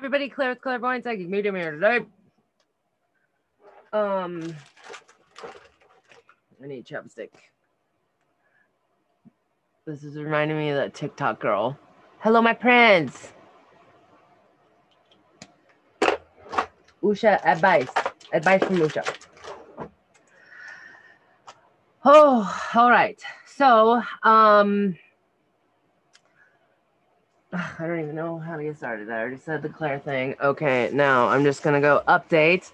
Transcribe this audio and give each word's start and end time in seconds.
Everybody, 0.00 0.30
Claire 0.30 0.48
with 0.48 0.62
Clairvoyant 0.62 1.04
Psychic 1.04 1.28
Medium 1.28 1.54
here 1.54 1.72
today. 1.72 1.98
Um, 3.92 4.56
I 6.64 6.66
need 6.66 6.86
chapstick. 6.86 7.28
This 9.84 10.02
is 10.02 10.16
reminding 10.16 10.56
me 10.56 10.70
of 10.70 10.76
that 10.76 10.94
TikTok 10.94 11.38
girl. 11.38 11.78
Hello, 12.20 12.40
my 12.40 12.54
prince. 12.54 13.34
Usha, 17.02 17.38
advice. 17.44 17.90
Advice 18.32 18.64
from 18.64 18.76
Usha. 18.76 19.04
Oh, 22.06 22.70
all 22.74 22.90
right. 22.90 23.20
So, 23.44 24.02
um, 24.22 24.96
I 27.78 27.86
don't 27.86 28.00
even 28.00 28.14
know 28.14 28.38
how 28.38 28.56
to 28.56 28.62
get 28.62 28.76
started. 28.76 29.10
I 29.10 29.18
already 29.20 29.38
said 29.38 29.62
the 29.62 29.68
Claire 29.68 29.98
thing. 29.98 30.36
Okay, 30.40 30.90
now 30.92 31.28
I'm 31.28 31.44
just 31.44 31.62
gonna 31.62 31.80
go 31.80 32.02
update. 32.06 32.70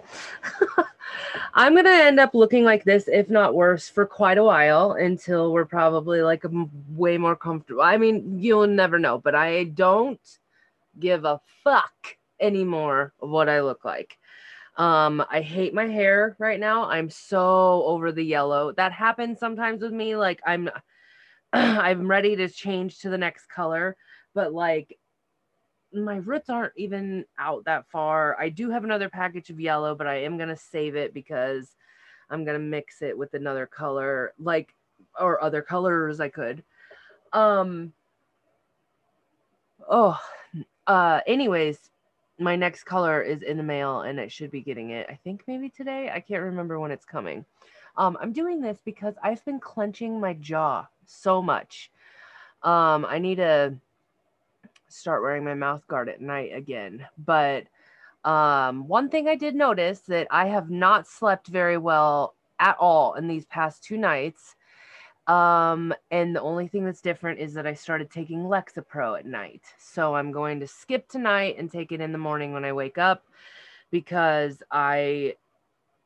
I'm 1.55 1.75
gonna 1.75 1.89
end 1.91 2.21
up 2.21 2.35
looking 2.35 2.65
like 2.65 2.85
this, 2.85 3.09
if 3.09 3.31
not 3.31 3.55
worse, 3.55 3.89
for 3.89 4.05
quite 4.05 4.39
a 4.39 4.45
while 4.45 4.93
until 4.93 5.53
we're 5.53 5.65
probably 5.65 6.21
like 6.21 6.45
way 6.91 7.17
more 7.17 7.37
comfortable. 7.37 7.83
I 7.83 7.97
mean, 7.97 8.39
you'll 8.39 8.67
never 8.67 8.99
know, 8.99 9.19
but 9.19 9.35
I 9.35 9.65
don't 9.65 10.21
give 10.99 11.25
a 11.25 11.41
fuck 11.65 12.17
anymore 12.39 13.15
of 13.21 13.31
what 13.31 13.49
I 13.49 13.63
look 13.63 13.85
like. 13.85 14.19
Um, 14.77 15.25
I 15.31 15.41
hate 15.41 15.73
my 15.73 15.87
hair 15.87 16.37
right 16.39 16.61
now. 16.61 16.85
I'm 16.85 17.09
so 17.09 17.83
over 17.85 18.13
the 18.13 18.23
yellow. 18.23 18.73
That 18.73 18.93
happens 18.93 19.39
sometimes 19.39 19.81
with 19.81 19.93
me. 19.93 20.17
Like 20.17 20.41
I'm 20.47 20.69
I'm 21.53 22.07
ready 22.09 22.37
to 22.37 22.49
change 22.49 22.99
to 23.01 23.09
the 23.09 23.17
next 23.17 23.49
color, 23.49 23.97
but 24.37 24.53
like 24.53 24.99
my 25.95 26.17
roots 26.17 26.51
aren't 26.51 26.75
even 26.77 27.25
out 27.39 27.65
that 27.65 27.87
far. 27.91 28.39
I 28.39 28.51
do 28.51 28.69
have 28.71 28.85
another 28.85 29.09
package 29.09 29.49
of 29.49 29.59
yellow, 29.59 29.95
but 29.95 30.07
I 30.07 30.17
am 30.17 30.37
gonna 30.37 30.57
save 30.57 30.95
it 30.95 31.15
because 31.15 31.75
I'm 32.29 32.45
gonna 32.45 32.59
mix 32.59 33.01
it 33.01 33.17
with 33.17 33.33
another 33.33 33.65
color, 33.67 34.35
like 34.39 34.75
or 35.19 35.43
other 35.43 35.63
colors 35.63 36.21
I 36.21 36.29
could. 36.29 36.63
Um 37.33 37.95
oh 39.91 40.21
uh 40.87 41.21
anyways, 41.27 41.91
my 42.39 42.57
next 42.57 42.85
color 42.85 43.23
is 43.23 43.41
in 43.41 43.57
the 43.57 43.63
mail 43.63 44.03
and 44.03 44.21
I 44.21 44.29
should 44.29 44.51
be 44.51 44.61
getting 44.61 44.91
it. 44.91 45.07
I 45.09 45.15
think 45.15 45.45
maybe 45.47 45.71
today. 45.71 46.11
I 46.13 46.21
can't 46.21 46.43
remember 46.43 46.79
when 46.79 46.91
it's 46.91 47.07
coming. 47.07 47.47
Um, 47.97 48.19
I'm 48.21 48.33
doing 48.33 48.61
this 48.61 48.83
because 48.85 49.15
I've 49.23 49.43
been 49.47 49.61
clenching 49.61 50.21
my 50.21 50.35
jaw 50.35 50.87
so 51.07 51.41
much. 51.41 51.91
Um, 52.63 53.07
I 53.07 53.19
need 53.19 53.37
to 53.37 53.79
start 54.89 55.23
wearing 55.23 55.45
my 55.45 55.55
mouth 55.55 55.87
guard 55.89 56.09
at 56.09 56.21
night 56.21 56.53
again. 56.55 57.07
But 57.25 57.65
um, 58.25 58.89
one 58.89 59.09
thing 59.09 59.29
I 59.29 59.37
did 59.37 59.55
notice 59.55 60.01
that 60.01 60.27
I 60.31 60.47
have 60.47 60.71
not 60.71 61.07
slept 61.07 61.47
very 61.47 61.79
well 61.79 62.35
at 62.59 62.77
all 62.79 63.15
in 63.15 63.29
these 63.29 63.47
past 63.47 63.85
two 63.85 63.97
nights. 63.97 64.57
Um, 65.27 65.93
and 66.11 66.35
the 66.35 66.41
only 66.41 66.69
thing 66.69 66.85
that's 66.85 67.01
different 67.01 67.41
is 67.41 67.55
that 67.55 67.67
I 67.67 67.75
started 67.75 68.11
taking 68.11 68.45
Lexapro 68.45 69.19
at 69.19 69.27
night. 69.27 69.63
So 69.79 70.15
I'm 70.15 70.31
going 70.31 70.61
to 70.61 70.67
skip 70.67 71.09
tonight 71.09 71.57
and 71.59 71.71
take 71.71 71.93
it 71.93 72.01
in 72.01 72.13
the 72.13 72.19
morning 72.19 72.53
when 72.53 72.65
I 72.65 72.73
wake 72.73 72.99
up 72.99 73.25
because 73.91 74.63
I 74.71 75.35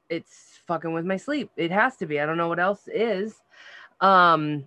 it's 0.09 0.59
fucking 0.67 0.92
with 0.92 1.05
my 1.05 1.17
sleep. 1.17 1.50
It 1.56 1.70
has 1.70 1.97
to 1.98 2.06
be. 2.06 2.19
I 2.19 2.27
don't 2.27 2.37
know 2.37 2.48
what 2.48 2.59
else 2.59 2.89
is. 2.92 3.34
Um 4.00 4.67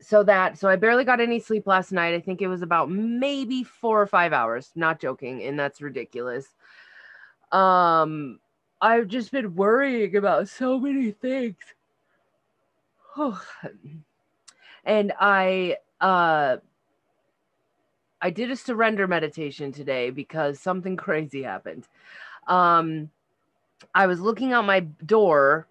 so 0.00 0.22
that 0.24 0.58
so 0.58 0.68
I 0.68 0.76
barely 0.76 1.04
got 1.04 1.20
any 1.20 1.40
sleep 1.40 1.66
last 1.66 1.92
night. 1.92 2.14
I 2.14 2.20
think 2.20 2.40
it 2.42 2.48
was 2.48 2.62
about 2.62 2.90
maybe 2.90 3.64
4 3.64 4.02
or 4.02 4.06
5 4.06 4.32
hours, 4.32 4.70
not 4.74 5.00
joking, 5.00 5.42
and 5.42 5.58
that's 5.58 5.80
ridiculous. 5.82 6.46
Um 7.52 8.40
I've 8.80 9.08
just 9.08 9.32
been 9.32 9.56
worrying 9.56 10.14
about 10.16 10.48
so 10.48 10.78
many 10.78 11.10
things 11.10 11.56
oh, 13.16 13.42
and 14.84 15.12
I 15.20 15.76
uh 16.00 16.58
I 18.20 18.30
did 18.30 18.50
a 18.50 18.56
surrender 18.56 19.06
meditation 19.06 19.72
today 19.72 20.10
because 20.10 20.58
something 20.60 20.96
crazy 21.06 21.42
happened. 21.42 21.86
Um 22.46 23.10
I 23.94 24.08
was 24.08 24.20
looking 24.20 24.52
out 24.52 24.66
my 24.66 24.80
door. 24.80 25.67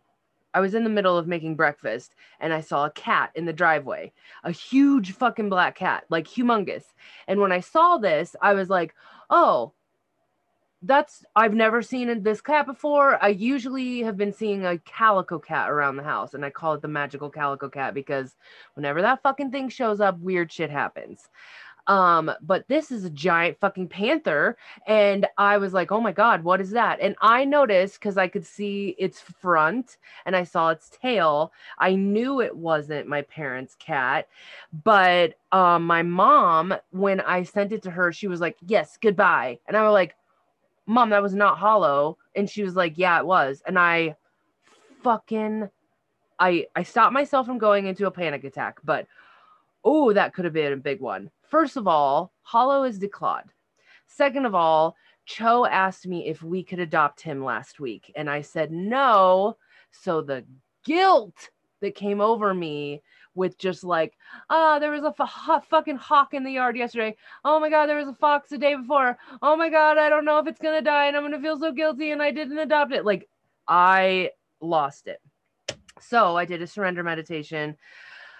I 0.58 0.60
was 0.60 0.74
in 0.74 0.84
the 0.84 0.90
middle 0.90 1.20
of 1.20 1.28
making 1.28 1.56
breakfast 1.56 2.16
and 2.40 2.52
I 2.52 2.62
saw 2.62 2.86
a 2.86 2.92
cat 2.92 3.30
in 3.36 3.46
the 3.46 3.54
driveway, 3.54 4.12
a 4.44 4.50
huge 4.50 5.12
fucking 5.12 5.50
black 5.50 5.76
cat, 5.76 6.06
like 6.10 6.26
humongous. 6.26 6.86
And 7.28 7.40
when 7.40 7.52
I 7.52 7.60
saw 7.60 8.00
this, 8.00 8.36
I 8.42 8.56
was 8.56 8.68
like, 8.68 8.96
"Oh, 9.30 9.74
that's 10.82 11.24
I've 11.36 11.54
never 11.54 11.84
seen 11.84 12.24
this 12.24 12.42
cat 12.42 12.66
before. 12.66 13.24
I 13.24 13.28
usually 13.28 14.02
have 14.02 14.18
been 14.18 14.34
seeing 14.34 14.66
a 14.66 14.80
calico 14.80 15.38
cat 15.38 15.70
around 15.70 15.98
the 15.98 16.04
house, 16.04 16.34
and 16.34 16.44
I 16.44 16.50
call 16.50 16.74
it 16.74 16.82
the 16.82 16.88
magical 16.88 17.30
calico 17.30 17.70
cat 17.70 17.94
because 17.94 18.36
whenever 18.74 19.04
that 19.04 19.22
fucking 19.22 19.52
thing 19.52 19.70
shows 19.70 20.02
up, 20.02 20.20
weird 20.20 20.52
shit 20.52 20.72
happens. 20.72 21.30
Um, 21.88 22.32
but 22.42 22.68
this 22.68 22.92
is 22.92 23.06
a 23.06 23.10
giant 23.10 23.60
fucking 23.60 23.88
panther, 23.88 24.58
and 24.86 25.26
I 25.38 25.58
was 25.58 25.74
like, 25.74 25.92
oh 25.92 26.02
my 26.02 26.12
god, 26.12 26.44
what 26.44 26.62
is 26.62 26.72
that? 26.72 27.00
And 27.02 27.16
I 27.22 27.46
noticed 27.46 28.00
because 28.00 28.18
I 28.18 28.28
could 28.28 28.46
see 28.46 28.96
its 29.00 29.20
front 29.20 29.98
and 30.26 30.36
I 30.36 30.44
saw 30.44 30.70
its 30.70 30.90
tail. 30.90 31.52
I 31.80 31.96
knew 31.96 32.42
it 32.42 32.56
wasn't 32.56 33.08
my 33.08 33.22
parents' 33.24 33.76
cat, 33.80 34.28
but 34.84 35.36
um, 35.52 35.86
my 35.86 36.04
mom, 36.04 36.76
when 36.92 37.22
I 37.22 37.44
sent 37.44 37.72
it 37.72 37.82
to 37.84 37.92
her, 37.92 38.12
she 38.12 38.28
was 38.28 38.42
like, 38.42 38.58
yes, 38.66 38.98
goodbye, 39.02 39.60
and 39.68 39.76
I 39.76 39.84
was 39.84 39.94
like 39.94 40.16
mom, 40.88 41.10
that 41.10 41.22
was 41.22 41.36
not 41.36 41.58
hollow. 41.58 42.18
And 42.36 42.50
she 42.50 42.64
was 42.64 42.76
like, 42.76 42.94
yeah, 42.96 43.20
it 43.20 43.26
was. 43.26 43.62
And 43.68 43.78
I 43.78 44.16
fucking, 45.04 45.70
I, 46.40 46.68
I 46.76 46.84
stopped 46.84 47.14
myself 47.14 47.46
from 47.46 47.58
going 47.58 47.86
into 47.86 48.08
a 48.08 48.12
panic 48.12 48.44
attack, 48.44 48.80
but 48.84 49.06
oh, 49.90 50.12
that 50.12 50.34
could 50.34 50.44
have 50.44 50.54
been 50.54 50.74
a 50.74 50.78
big 50.78 51.00
one. 51.00 51.32
First 51.50 51.78
of 51.78 51.88
all, 51.88 52.34
hollow 52.42 52.84
is 52.84 53.00
declawed. 53.00 53.46
Second 54.06 54.46
of 54.46 54.54
all, 54.54 54.98
Cho 55.26 55.66
asked 55.66 56.06
me 56.06 56.28
if 56.28 56.44
we 56.44 56.62
could 56.62 56.80
adopt 56.80 57.22
him 57.22 57.42
last 57.42 57.80
week. 57.80 58.12
And 58.14 58.30
I 58.30 58.42
said 58.42 58.70
no. 58.70 59.56
So 59.92 60.22
the 60.22 60.44
guilt 60.84 61.50
that 61.80 61.96
came 61.96 62.20
over 62.20 62.54
me 62.54 63.02
with 63.34 63.58
just 63.58 63.86
like, 63.86 64.18
ah, 64.50 64.76
oh, 64.76 64.80
there 64.82 64.92
was 64.92 65.04
a 65.04 65.14
f- 65.18 65.68
fucking 65.70 65.96
hawk 65.96 66.34
in 66.34 66.44
the 66.44 66.52
yard 66.52 66.76
yesterday. 66.76 67.16
Oh 67.46 67.58
my 67.58 67.70
God, 67.70 67.86
there 67.86 67.96
was 67.96 68.10
a 68.10 68.14
fox 68.14 68.50
the 68.50 68.58
day 68.58 68.76
before. 68.76 69.18
Oh 69.42 69.56
my 69.56 69.70
God, 69.70 69.98
I 69.98 70.10
don't 70.10 70.26
know 70.26 70.40
if 70.40 70.48
it's 70.48 70.60
going 70.60 70.76
to 70.78 70.82
die 70.82 71.06
and 71.06 71.16
I'm 71.16 71.24
going 71.24 71.32
to 71.32 71.40
feel 71.40 71.58
so 71.58 71.72
guilty 71.72 72.12
and 72.12 72.22
I 72.22 72.32
didn't 72.32 72.58
adopt 72.58 72.92
it. 72.92 73.06
Like, 73.06 73.30
I 73.70 74.32
lost 74.60 75.08
it. 75.08 75.22
So 76.02 76.36
I 76.36 76.44
did 76.44 76.62
a 76.62 76.68
surrender 76.68 77.04
meditation. 77.04 77.78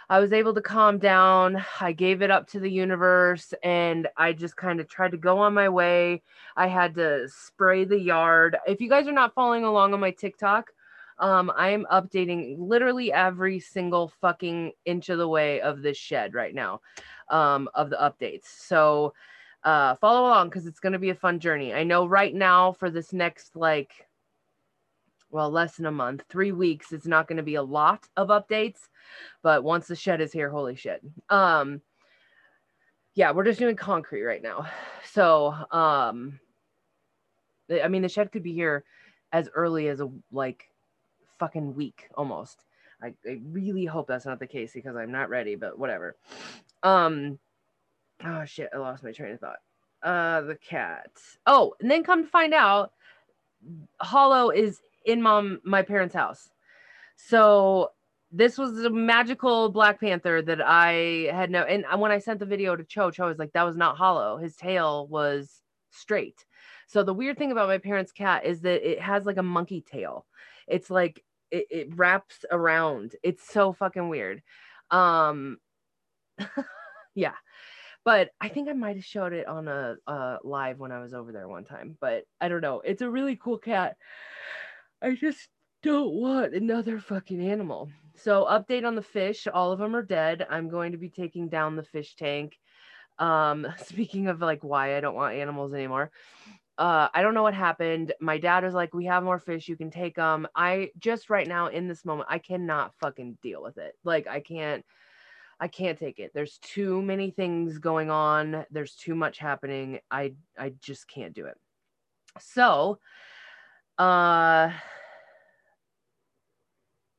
I 0.10 0.20
was 0.20 0.32
able 0.32 0.54
to 0.54 0.62
calm 0.62 1.00
down. 1.00 1.64
I 1.82 1.92
gave 1.92 2.22
it 2.22 2.32
up 2.32 2.48
to 2.50 2.60
the 2.60 2.72
universe 2.72 3.54
and 3.62 4.08
I 4.16 4.32
just 4.32 4.56
kind 4.56 4.80
of 4.80 4.88
tried 4.88 5.12
to 5.12 5.18
go 5.18 5.40
on 5.40 5.54
my 5.54 5.68
way. 5.68 6.24
I 6.56 6.68
had 6.68 6.96
to 6.96 7.28
spray 7.28 7.84
the 7.84 8.00
yard. 8.00 8.58
If 8.66 8.80
you 8.80 8.90
guys 8.90 9.08
are 9.08 9.14
not 9.14 9.34
following 9.34 9.66
along 9.66 9.94
on 9.94 10.00
my 10.00 10.12
TikTok, 10.12 10.72
um, 11.20 11.52
I 11.58 11.70
am 11.70 11.86
updating 11.92 12.56
literally 12.58 13.12
every 13.12 13.60
single 13.60 14.14
fucking 14.22 14.72
inch 14.86 15.10
of 15.10 15.18
the 15.18 15.28
way 15.28 15.60
of 15.60 15.82
this 15.82 15.98
shed 15.98 16.34
right 16.34 16.56
now, 16.56 16.80
um, 17.30 17.68
of 17.74 17.90
the 17.90 17.98
updates. 17.98 18.46
So 18.46 19.14
uh, 19.64 19.96
follow 19.96 20.28
along 20.28 20.50
because 20.50 20.68
it's 20.68 20.80
going 20.80 20.94
to 20.94 21.00
be 21.00 21.10
a 21.10 21.16
fun 21.16 21.40
journey. 21.40 21.74
I 21.74 21.84
know 21.84 22.06
right 22.06 22.34
now 22.34 22.72
for 22.72 22.90
this 22.90 23.12
next 23.12 23.58
like, 23.58 24.07
well, 25.30 25.50
less 25.50 25.76
than 25.76 25.86
a 25.86 25.92
month, 25.92 26.24
three 26.30 26.52
weeks, 26.52 26.92
it's 26.92 27.08
not 27.08 27.28
going 27.28 27.38
to 27.38 27.44
be 27.44 27.56
a 27.56 27.64
lot 27.64 28.08
of 28.16 28.30
updates, 28.30 28.88
but 29.44 29.64
once 29.64 29.88
the 29.88 29.96
shed 29.96 30.22
is 30.22 30.32
here, 30.32 30.50
holy 30.50 30.76
shit. 30.76 31.02
Um, 31.30 31.82
yeah, 33.14 33.32
we're 33.32 33.44
just 33.44 33.60
doing 33.60 33.76
concrete 33.76 34.24
right 34.24 34.42
now. 34.42 34.68
So, 35.12 35.54
um, 35.72 36.40
I 37.72 37.88
mean, 37.88 38.04
the 38.04 38.10
shed 38.10 38.32
could 38.32 38.44
be 38.44 38.54
here 38.54 38.84
as 39.34 39.50
early 39.54 39.90
as 39.90 40.00
a 40.00 40.10
like 40.32 40.70
fucking 41.40 41.76
week 41.76 42.08
almost. 42.16 42.64
I, 43.02 43.14
I 43.26 43.40
really 43.44 43.86
hope 43.86 44.08
that's 44.08 44.26
not 44.26 44.40
the 44.40 44.48
case 44.48 44.74
because 44.74 44.96
I'm 44.96 45.12
not 45.12 45.30
ready, 45.30 45.56
but 45.56 45.78
whatever. 45.78 46.16
Um, 46.84 47.38
oh 48.24 48.46
shit, 48.46 48.70
I 48.74 48.78
lost 48.78 49.04
my 49.04 49.12
train 49.12 49.34
of 49.34 49.40
thought. 49.40 49.60
Uh, 50.02 50.42
the 50.42 50.56
cat. 50.56 51.12
Oh, 51.46 51.74
and 51.82 51.90
then 51.90 52.04
come 52.04 52.24
to 52.24 52.30
find 52.30 52.54
out, 52.54 52.94
Hollow 54.00 54.52
is 54.52 54.80
in 55.08 55.22
mom 55.24 55.60
my 55.64 55.82
parents' 55.82 56.14
house. 56.14 56.50
So 57.16 57.92
this 58.32 58.58
was 58.58 58.84
a 58.84 58.90
magical 58.90 59.70
Black 59.70 60.00
Panther 60.00 60.42
that 60.44 60.62
I 60.62 61.30
had 61.32 61.50
no. 61.50 61.64
And 61.64 61.86
when 62.00 62.12
I 62.12 62.20
sent 62.20 62.40
the 62.40 62.46
video 62.46 62.76
to 62.76 62.84
Cho, 62.84 63.10
Cho 63.10 63.28
was 63.28 63.40
like, 63.40 63.54
"That 63.54 63.64
was 63.64 63.78
not 63.78 63.98
Hollow. 63.98 64.38
His 64.38 64.56
tail 64.56 65.08
was 65.08 65.62
straight." 65.90 66.46
So 66.88 67.04
the 67.04 67.14
weird 67.14 67.38
thing 67.38 67.52
about 67.52 67.70
my 67.70 67.80
parents' 67.80 68.12
cat 68.12 68.46
is 68.46 68.62
that 68.62 68.88
it 68.90 69.02
has 69.02 69.26
like 69.26 69.38
a 69.38 69.44
monkey 69.44 69.82
tail. 69.82 70.26
It's 70.68 70.90
like 70.90 71.24
it, 71.52 71.66
it 71.72 71.98
wraps 71.98 72.46
around. 72.52 73.16
It's 73.24 73.50
so 73.50 73.74
fucking 73.74 74.10
weird. 74.10 74.44
Um 74.92 75.58
yeah. 77.16 77.34
but 78.06 78.30
I 78.40 78.50
think 78.50 78.70
I 78.70 78.74
might 78.74 78.96
have 78.96 79.06
showed 79.06 79.34
it 79.34 79.48
on 79.48 79.68
a, 79.68 79.98
a 80.08 80.38
live 80.44 80.80
when 80.80 80.92
I 80.92 81.00
was 81.00 81.14
over 81.14 81.32
there 81.32 81.48
one 81.48 81.66
time. 81.66 81.98
But 82.00 82.26
I 82.40 82.48
don't 82.50 82.62
know. 82.62 82.82
It's 82.86 83.02
a 83.02 83.10
really 83.10 83.36
cool 83.36 83.58
cat. 83.58 83.98
I 85.02 85.14
just 85.14 85.50
don't 85.84 86.14
want 86.14 86.54
another 86.54 87.00
fucking 87.00 87.42
animal. 87.42 87.90
So 88.16 88.46
update 88.46 88.86
on 88.86 88.96
the 88.96 89.02
fish. 89.02 89.48
All 89.48 89.72
of 89.72 89.80
them 89.80 89.96
are 89.96 90.02
dead. 90.02 90.46
I'm 90.50 90.70
going 90.70 90.92
to 90.94 90.98
be 90.98 91.10
taking 91.10 91.50
down 91.50 91.76
the 91.76 91.84
fish 91.84 92.16
tank. 92.16 92.58
Um, 93.20 93.68
speaking 93.86 94.28
of 94.28 94.42
like 94.42 94.64
why 94.64 94.98
I 94.98 95.02
don't 95.02 95.16
want 95.16 95.36
animals 95.36 95.74
anymore. 95.74 96.12
Uh, 96.78 97.08
I 97.14 97.22
don't 97.22 97.34
know 97.34 97.44
what 97.44 97.56
happened. 97.56 98.14
My 98.20 98.38
dad 98.38 98.64
was 98.64 98.76
like, 98.76 98.94
"We 98.94 99.06
have 99.06 99.24
more 99.24 99.40
fish. 99.40 99.68
You 99.68 99.76
can 99.76 99.90
take 99.90 100.16
them." 100.16 100.48
I 100.56 100.92
just 101.00 101.30
right 101.30 101.48
now 101.48 101.68
in 101.68 101.88
this 101.88 102.06
moment, 102.06 102.30
I 102.30 102.38
cannot 102.38 102.94
fucking 103.00 103.40
deal 103.42 103.64
with 103.64 103.78
it. 103.78 103.96
Like 104.04 104.28
I 104.28 104.42
can't. 104.42 104.86
I 105.60 105.68
can't 105.68 105.98
take 105.98 106.20
it. 106.20 106.32
There's 106.36 106.60
too 106.60 107.02
many 107.02 107.32
things 107.32 107.80
going 107.80 108.12
on. 108.12 108.64
There's 108.70 108.94
too 108.94 109.16
much 109.16 109.40
happening. 109.40 110.00
I 110.12 110.34
I 110.58 110.74
just 110.82 111.08
can't 111.08 111.34
do 111.34 111.48
it. 111.48 111.58
So, 112.40 113.00
uh 113.98 114.72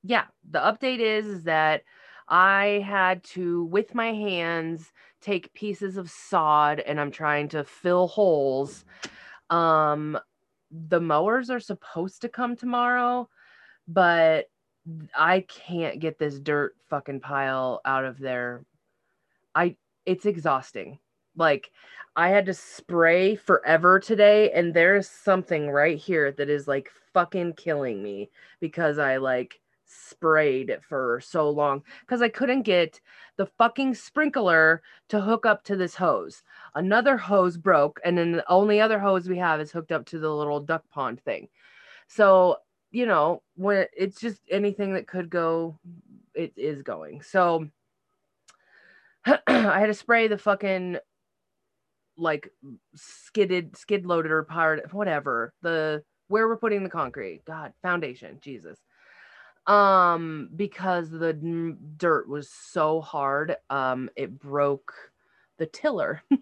yeah, 0.02 0.24
the 0.48 0.58
update 0.58 1.00
is, 1.00 1.26
is 1.26 1.42
that 1.44 1.82
I 2.28 2.84
had 2.86 3.24
to, 3.24 3.64
with 3.64 3.94
my 3.94 4.12
hands, 4.12 4.92
take 5.20 5.52
pieces 5.54 5.96
of 5.96 6.10
sod 6.10 6.80
and 6.80 7.00
I'm 7.00 7.10
trying 7.10 7.48
to 7.50 7.64
fill 7.64 8.06
holes. 8.06 8.84
Um, 9.50 10.18
the 10.70 11.00
mowers 11.00 11.50
are 11.50 11.60
supposed 11.60 12.22
to 12.22 12.28
come 12.28 12.54
tomorrow, 12.56 13.28
but 13.86 14.46
I 15.14 15.40
can't 15.48 16.00
get 16.00 16.18
this 16.18 16.38
dirt 16.38 16.74
fucking 16.88 17.20
pile 17.20 17.80
out 17.84 18.04
of 18.04 18.18
there. 18.18 18.64
I 19.54 19.76
it's 20.06 20.26
exhausting. 20.26 20.98
Like 21.38 21.70
I 22.16 22.28
had 22.28 22.46
to 22.46 22.54
spray 22.54 23.36
forever 23.36 24.00
today 24.00 24.50
and 24.52 24.74
there's 24.74 25.08
something 25.08 25.70
right 25.70 25.96
here 25.96 26.32
that 26.32 26.50
is 26.50 26.68
like 26.68 26.90
fucking 27.12 27.54
killing 27.54 28.02
me 28.02 28.30
because 28.60 28.98
I 28.98 29.16
like 29.16 29.60
sprayed 29.88 30.78
for 30.86 31.20
so 31.24 31.48
long 31.48 31.82
because 32.00 32.22
I 32.22 32.28
couldn't 32.28 32.62
get 32.62 33.00
the 33.36 33.46
fucking 33.46 33.94
sprinkler 33.94 34.82
to 35.08 35.20
hook 35.20 35.46
up 35.46 35.64
to 35.64 35.76
this 35.76 35.94
hose. 35.94 36.42
Another 36.74 37.16
hose 37.16 37.56
broke, 37.56 38.00
and 38.04 38.18
then 38.18 38.32
the 38.32 38.50
only 38.50 38.80
other 38.80 38.98
hose 38.98 39.28
we 39.28 39.38
have 39.38 39.60
is 39.60 39.72
hooked 39.72 39.92
up 39.92 40.04
to 40.06 40.18
the 40.18 40.32
little 40.32 40.60
duck 40.60 40.82
pond 40.90 41.20
thing. 41.22 41.48
So, 42.08 42.58
you 42.90 43.06
know, 43.06 43.42
when 43.56 43.86
it's 43.96 44.20
just 44.20 44.40
anything 44.50 44.94
that 44.94 45.06
could 45.06 45.30
go, 45.30 45.78
it 46.34 46.52
is 46.56 46.82
going. 46.82 47.22
So 47.22 47.68
I 49.26 49.80
had 49.80 49.86
to 49.86 49.94
spray 49.94 50.28
the 50.28 50.38
fucking 50.38 50.98
like 52.18 52.50
skidded, 52.94 53.76
skid 53.76 54.06
loaded 54.06 54.32
or 54.32 54.42
powered, 54.44 54.82
whatever, 54.92 55.54
the 55.62 56.02
where 56.28 56.46
we're 56.48 56.56
putting 56.56 56.84
the 56.84 56.90
concrete. 56.90 57.42
God, 57.46 57.72
foundation, 57.82 58.38
Jesus. 58.40 58.78
Um 59.66 60.50
because 60.56 61.10
the 61.10 61.32
dirt 61.96 62.28
was 62.28 62.50
so 62.50 63.00
hard 63.00 63.56
um 63.70 64.10
it 64.16 64.38
broke 64.38 64.92
the 65.58 65.66
tiller. 65.66 66.22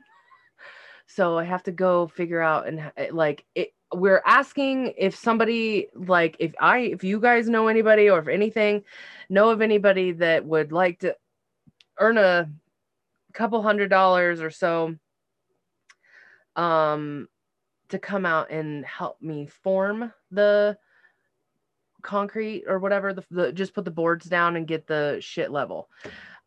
So 1.09 1.39
i 1.39 1.45
have 1.45 1.63
to 1.65 1.73
go 1.73 2.09
figure 2.09 2.41
out 2.43 2.67
and 2.67 2.91
eh, 2.97 3.09
like 3.13 3.45
it 3.55 3.73
we're 3.95 4.23
asking 4.27 4.93
if 4.99 5.15
somebody 5.15 5.89
like 5.95 6.37
if 6.41 6.53
i 6.61 6.79
if 6.79 7.05
you 7.05 7.21
guys 7.21 7.49
know 7.49 7.69
anybody 7.69 8.11
or 8.11 8.19
if 8.19 8.27
anything 8.29 8.83
know 9.29 9.51
of 9.51 9.63
anybody 9.63 10.13
that 10.13 10.45
would 10.45 10.73
like 10.73 10.99
to 11.01 11.17
earn 11.99 12.19
a 12.19 12.51
couple 13.33 13.63
hundred 13.63 13.89
dollars 13.89 14.41
or 14.41 14.51
so 14.51 14.97
um 16.57 17.29
to 17.89 17.99
come 17.99 18.27
out 18.27 18.51
and 18.51 18.85
help 18.85 19.21
me 19.23 19.47
form 19.47 20.13
the 20.31 20.77
concrete 22.03 22.65
or 22.67 22.79
whatever 22.79 23.13
the, 23.13 23.25
the 23.31 23.53
just 23.53 23.75
put 23.75 23.85
the 23.85 23.91
boards 23.91 24.27
down 24.27 24.57
and 24.57 24.67
get 24.67 24.87
the 24.87 25.19
shit 25.21 25.51
level. 25.51 25.89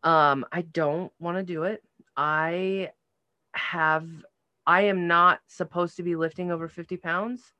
Um 0.02 0.44
i 0.52 0.62
don't 0.62 1.12
want 1.18 1.36
to 1.38 1.42
do 1.42 1.64
it. 1.64 1.82
I 2.16 2.90
have 3.52 4.08
i 4.66 4.82
am 4.82 5.06
not 5.06 5.40
supposed 5.48 5.96
to 5.96 6.02
be 6.02 6.16
lifting 6.16 6.50
over 6.50 6.68
50 6.68 6.96
pounds. 6.96 7.52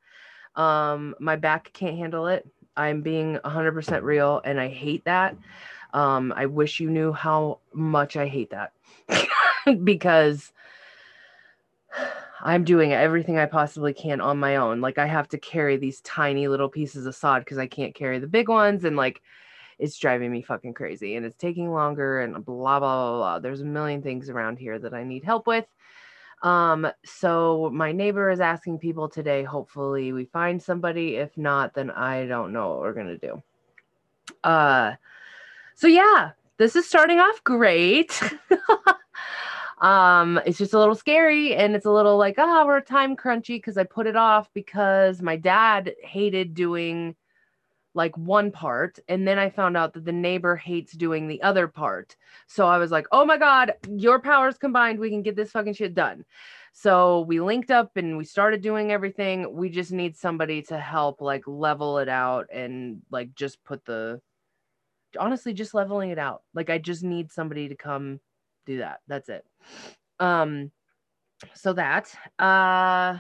Um 0.57 1.15
my 1.21 1.37
back 1.37 1.73
can't 1.73 1.97
handle 1.97 2.27
it. 2.27 2.47
I'm 2.77 3.03
being 3.03 3.37
100% 3.45 4.03
real 4.03 4.41
and 4.45 4.61
i 4.61 4.69
hate 4.69 5.05
that. 5.05 5.37
Um 5.93 6.33
i 6.37 6.47
wish 6.47 6.81
you 6.81 6.91
knew 6.91 7.13
how 7.13 7.59
much 7.73 8.17
i 8.17 8.27
hate 8.27 8.51
that. 8.51 8.73
Because 9.85 10.53
I'm 12.43 12.65
doing 12.65 12.93
everything 12.93 13.39
I 13.39 13.47
possibly 13.47 13.93
can 13.93 14.21
on 14.21 14.39
my 14.39 14.57
own. 14.57 14.81
Like 14.81 14.99
I 14.99 15.07
have 15.07 15.29
to 15.29 15.39
carry 15.39 15.77
these 15.77 16.01
tiny 16.03 16.49
little 16.49 16.69
pieces 16.69 17.07
of 17.07 17.15
sod 17.15 17.43
because 17.43 17.59
I 17.59 17.67
can't 17.67 17.95
carry 17.95 18.19
the 18.19 18.27
big 18.27 18.49
ones. 18.49 18.85
And 18.85 18.97
like 18.97 19.23
it's 19.79 19.99
driving 19.99 20.31
me 20.31 20.43
fucking 20.43 20.75
crazy 20.75 21.17
and 21.17 21.25
it's 21.25 21.37
taking 21.37 21.71
longer 21.73 22.21
and 22.21 22.35
blah, 22.45 22.81
blah, 22.81 23.11
blah, 23.11 23.17
blah. 23.17 23.39
There's 23.39 23.61
a 23.61 23.67
million 23.67 24.03
things 24.03 24.29
around 24.29 24.59
here 24.59 24.79
that 24.79 24.95
I 24.95 25.05
need 25.05 25.25
help 25.25 25.47
with. 25.47 25.67
Um, 26.43 26.91
so 27.05 27.71
my 27.73 27.93
neighbor 27.93 28.31
is 28.31 28.41
asking 28.41 28.79
people 28.79 29.09
today. 29.09 29.45
Hopefully 29.45 30.13
we 30.13 30.25
find 30.25 30.63
somebody. 30.63 31.17
If 31.17 31.37
not, 31.37 31.75
then 31.75 31.91
I 31.91 32.27
don't 32.27 32.53
know 32.53 32.71
what 32.71 32.81
we're 32.81 32.95
gonna 32.95 33.19
do. 33.19 33.43
Uh 34.45 34.93
so 35.75 35.87
yeah, 35.87 36.33
this 36.59 36.77
is 36.77 36.87
starting 36.87 37.21
off 37.21 37.43
great. 37.45 38.21
um 39.81 40.39
it's 40.45 40.59
just 40.59 40.75
a 40.75 40.79
little 40.79 40.95
scary 40.95 41.55
and 41.55 41.75
it's 41.75 41.87
a 41.87 41.91
little 41.91 42.19
like 42.19 42.35
ah 42.39 42.63
oh, 42.63 42.67
we're 42.67 42.81
time 42.81 43.17
crunchy 43.17 43.57
because 43.57 43.79
i 43.79 43.85
put 43.85 44.07
it 44.07 44.17
off 44.17 44.51
because 44.53 45.23
my 45.23 45.37
dad 45.37 45.95
hated 46.03 46.55
doing 46.55 47.17
like 47.95 48.17
one 48.17 48.51
part 48.51 48.99
and 49.09 49.27
then 49.27 49.39
i 49.39 49.49
found 49.49 49.77
out 49.77 49.95
that 49.95 50.05
the 50.05 50.13
neighbor 50.13 50.55
hates 50.55 50.93
doing 50.93 51.27
the 51.27 51.43
other 51.43 51.67
part. 51.67 52.15
So 52.47 52.67
i 52.67 52.79
was 52.79 52.91
like 52.91 53.07
oh 53.11 53.25
my 53.25 53.39
god 53.39 53.73
your 53.89 54.21
powers 54.21 54.59
combined 54.59 54.99
we 54.99 55.11
can 55.11 55.23
get 55.23 55.37
this 55.37 55.51
fucking 55.51 55.75
shit 55.75 55.95
done. 55.95 56.25
So 56.73 57.23
we 57.23 57.41
linked 57.41 57.71
up 57.71 57.97
and 57.97 58.17
we 58.17 58.25
started 58.25 58.63
doing 58.63 58.93
everything. 58.93 59.53
We 59.55 59.71
just 59.71 59.91
need 59.91 60.17
somebody 60.17 60.63
to 60.63 60.79
help 60.79 61.21
like 61.21 61.43
level 61.47 61.99
it 61.99 62.09
out 62.09 62.47
and 62.53 63.03
like 63.11 63.35
just 63.35 63.63
put 63.65 63.85
the 63.85 64.21
honestly 65.19 65.53
just 65.53 65.75
leveling 65.75 66.11
it 66.11 66.19
out. 66.19 66.43
Like 66.55 66.71
i 66.71 66.79
just 66.79 67.03
need 67.03 67.33
somebody 67.33 67.69
to 67.69 67.77
come 67.77 68.21
do 68.67 68.79
that. 68.79 69.01
That's 69.09 69.29
it. 69.29 69.45
Um, 70.19 70.71
so 71.55 71.73
that, 71.73 72.15
uh, 72.39 73.19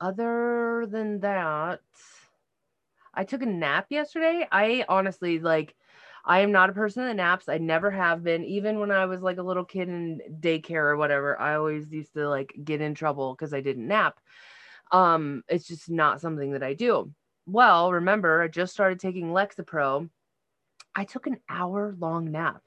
other 0.00 0.86
than 0.90 1.20
that, 1.20 1.80
I 3.12 3.24
took 3.24 3.42
a 3.42 3.46
nap 3.46 3.86
yesterday. 3.90 4.46
I 4.50 4.84
honestly 4.88 5.38
like, 5.40 5.74
I 6.24 6.40
am 6.40 6.52
not 6.52 6.70
a 6.70 6.74
person 6.74 7.04
that 7.04 7.16
naps. 7.16 7.48
I 7.48 7.58
never 7.58 7.90
have 7.90 8.22
been. 8.22 8.44
Even 8.44 8.78
when 8.78 8.90
I 8.90 9.06
was 9.06 9.22
like 9.22 9.38
a 9.38 9.42
little 9.42 9.64
kid 9.64 9.88
in 9.88 10.20
daycare 10.40 10.84
or 10.84 10.96
whatever, 10.96 11.40
I 11.40 11.54
always 11.54 11.90
used 11.90 12.12
to 12.14 12.28
like 12.28 12.54
get 12.62 12.80
in 12.80 12.94
trouble 12.94 13.34
because 13.34 13.54
I 13.54 13.60
didn't 13.60 13.88
nap. 13.88 14.20
Um, 14.92 15.42
it's 15.48 15.66
just 15.66 15.90
not 15.90 16.20
something 16.20 16.52
that 16.52 16.62
I 16.62 16.74
do. 16.74 17.12
Well, 17.46 17.92
remember, 17.92 18.42
I 18.42 18.48
just 18.48 18.72
started 18.72 19.00
taking 19.00 19.28
Lexapro. 19.28 20.08
I 20.94 21.04
took 21.04 21.26
an 21.26 21.38
hour 21.48 21.94
long 21.98 22.30
nap 22.30 22.62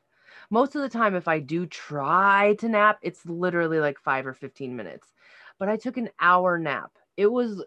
most 0.50 0.75
of 0.75 0.82
the 0.82 0.90
time 0.90 1.16
if 1.16 1.28
i 1.28 1.40
do 1.40 1.66
try 1.66 2.56
to 2.60 2.70
nap 2.70 3.00
it's 3.02 3.25
literally 3.25 3.80
like 3.80 4.00
5 4.00 4.28
or 4.28 4.34
15 4.34 4.75
minutes 4.75 5.13
but 5.60 5.70
i 5.70 5.78
took 5.78 5.98
an 5.98 6.10
hour 6.20 6.58
nap. 6.58 6.92
It 7.16 7.28
was 7.28 7.63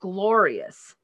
glorious. 0.00 0.94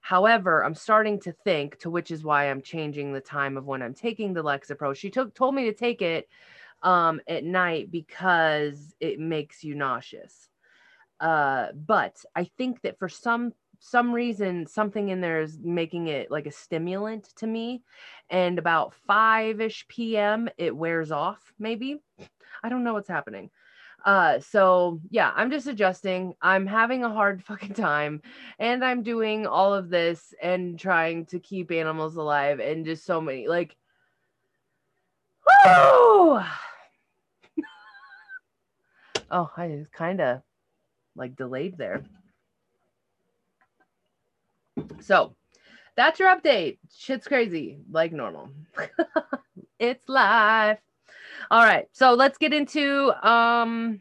However 0.00 0.64
i'm 0.64 0.74
starting 0.74 1.20
to 1.20 1.32
think 1.32 1.78
to 1.80 1.90
which 1.90 2.10
is 2.10 2.24
why 2.24 2.50
i'm 2.50 2.60
changing 2.62 3.12
the 3.12 3.20
time 3.20 3.56
of 3.56 3.66
when 3.66 3.82
i'm 3.82 3.94
taking 3.94 4.32
the 4.32 4.42
lexapro 4.42 4.94
she 4.94 5.10
took 5.10 5.34
told 5.34 5.54
me 5.54 5.64
to 5.64 5.72
take 5.72 6.02
it 6.02 6.28
um, 6.82 7.20
at 7.28 7.44
night 7.44 7.92
because 7.92 8.94
it 8.98 9.20
makes 9.20 9.62
you 9.62 9.76
nauseous. 9.76 10.48
Uh, 11.20 11.68
but 11.72 12.24
i 12.34 12.44
think 12.44 12.82
that 12.82 12.98
for 12.98 13.08
some 13.08 13.52
some 13.84 14.14
reason 14.14 14.64
something 14.64 15.08
in 15.08 15.20
there 15.20 15.40
is 15.40 15.58
making 15.60 16.06
it 16.06 16.30
like 16.30 16.46
a 16.46 16.52
stimulant 16.52 17.28
to 17.34 17.48
me 17.48 17.82
and 18.30 18.60
about 18.60 18.94
5ish 19.10 19.88
pm 19.88 20.48
it 20.56 20.74
wears 20.74 21.10
off 21.10 21.52
maybe. 21.58 22.00
I 22.62 22.68
don't 22.68 22.84
know 22.84 22.92
what's 22.92 23.08
happening. 23.08 23.50
Uh 24.04 24.38
so 24.38 25.00
yeah 25.10 25.32
i'm 25.34 25.50
just 25.50 25.66
adjusting 25.66 26.34
i'm 26.40 26.66
having 26.66 27.02
a 27.02 27.10
hard 27.10 27.42
fucking 27.48 27.74
time 27.74 28.22
and 28.58 28.84
i'm 28.84 29.02
doing 29.02 29.46
all 29.46 29.74
of 29.74 29.90
this 29.90 30.32
and 30.40 30.78
trying 30.78 31.26
to 31.26 31.40
keep 31.40 31.72
animals 31.72 32.16
alive 32.16 32.60
and 32.60 32.84
just 32.84 33.04
so 33.04 33.20
many 33.20 33.48
like 33.48 33.76
whoo! 35.46 36.40
oh 39.30 39.50
i 39.56 39.84
kind 39.92 40.20
of 40.20 40.40
like 41.14 41.36
delayed 41.36 41.78
there 41.78 42.04
so 45.00 45.34
that's 45.96 46.18
your 46.18 46.34
update. 46.34 46.78
Shit's 46.96 47.26
crazy, 47.26 47.78
like 47.90 48.12
normal. 48.12 48.50
it's 49.78 50.08
live. 50.08 50.78
All 51.50 51.64
right. 51.64 51.86
So 51.92 52.14
let's 52.14 52.38
get 52.38 52.52
into 52.52 53.10
um 53.26 54.00